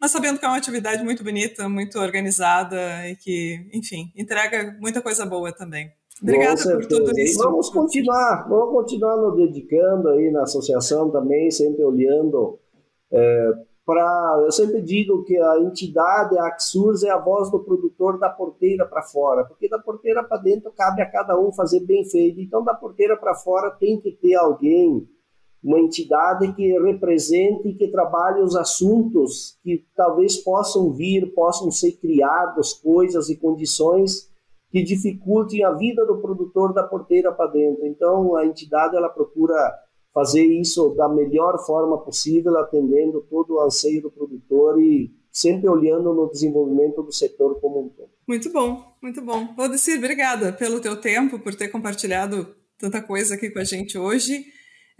[0.00, 5.02] mas sabendo que é uma atividade muito bonita, muito organizada e que, enfim, entrega muita
[5.02, 5.92] coisa boa também.
[6.22, 7.40] Obrigada por tudo isso.
[7.40, 12.58] E vamos continuar, vamos continuar nos dedicando aí na associação também, sempre olhando
[13.12, 13.52] é,
[13.84, 14.42] para.
[14.42, 18.86] Eu sempre digo que a entidade, a Axurs, é a voz do produtor da porteira
[18.86, 22.40] para fora, porque da porteira para dentro cabe a cada um fazer bem feito.
[22.40, 25.06] Então, da porteira para fora tem que ter alguém,
[25.62, 31.92] uma entidade que represente e que trabalhe os assuntos que talvez possam vir, possam ser
[31.92, 34.34] criados, coisas e condições
[34.76, 37.86] que dificultem a vida do produtor da porteira para dentro.
[37.86, 39.54] Então, a entidade ela procura
[40.12, 46.12] fazer isso da melhor forma possível, atendendo todo o anseio do produtor e sempre olhando
[46.12, 48.10] no desenvolvimento do setor como um todo.
[48.28, 49.54] Muito bom, muito bom.
[49.56, 52.46] Valdecir, obrigada pelo teu tempo, por ter compartilhado
[52.78, 54.44] tanta coisa aqui com a gente hoje.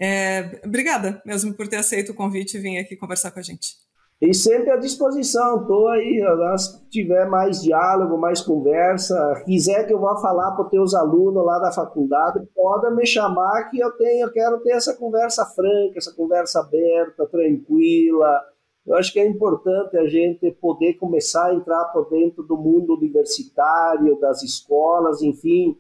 [0.01, 3.86] É, obrigada mesmo por ter aceito o convite e vir aqui conversar com a gente.
[4.21, 6.23] E sempre à disposição, estou aí,
[6.57, 11.45] se tiver mais diálogo, mais conversa, quiser que eu vá falar para os teus alunos
[11.45, 15.99] lá da faculdade, pode me chamar que eu tenho, eu quero ter essa conversa franca,
[15.99, 18.41] essa conversa aberta, tranquila.
[18.87, 22.95] Eu acho que é importante a gente poder começar a entrar por dentro do mundo
[22.95, 25.77] universitário, das escolas, enfim,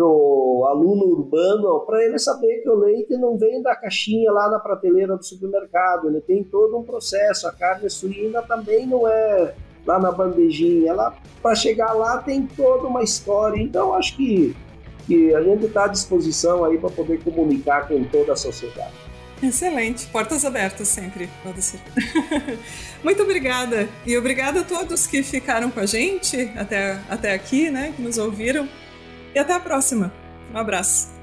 [0.00, 4.48] para o aluno urbano, para ele saber que o leite não vem da caixinha lá
[4.48, 7.46] na prateleira do supermercado, ele tem todo um processo.
[7.46, 9.54] A carne suína também não é
[9.86, 13.60] lá na bandejinha, ela para chegar lá tem toda uma história.
[13.60, 14.56] Então acho que,
[15.06, 18.94] que a gente está à disposição aí para poder comunicar com toda a sociedade.
[19.42, 21.28] Excelente, portas abertas sempre,
[21.58, 21.80] ser.
[23.04, 27.92] Muito obrigada e obrigada a todos que ficaram com a gente até, até aqui, né,
[27.94, 28.66] que nos ouviram.
[29.34, 30.12] E até a próxima.
[30.52, 31.19] Um abraço.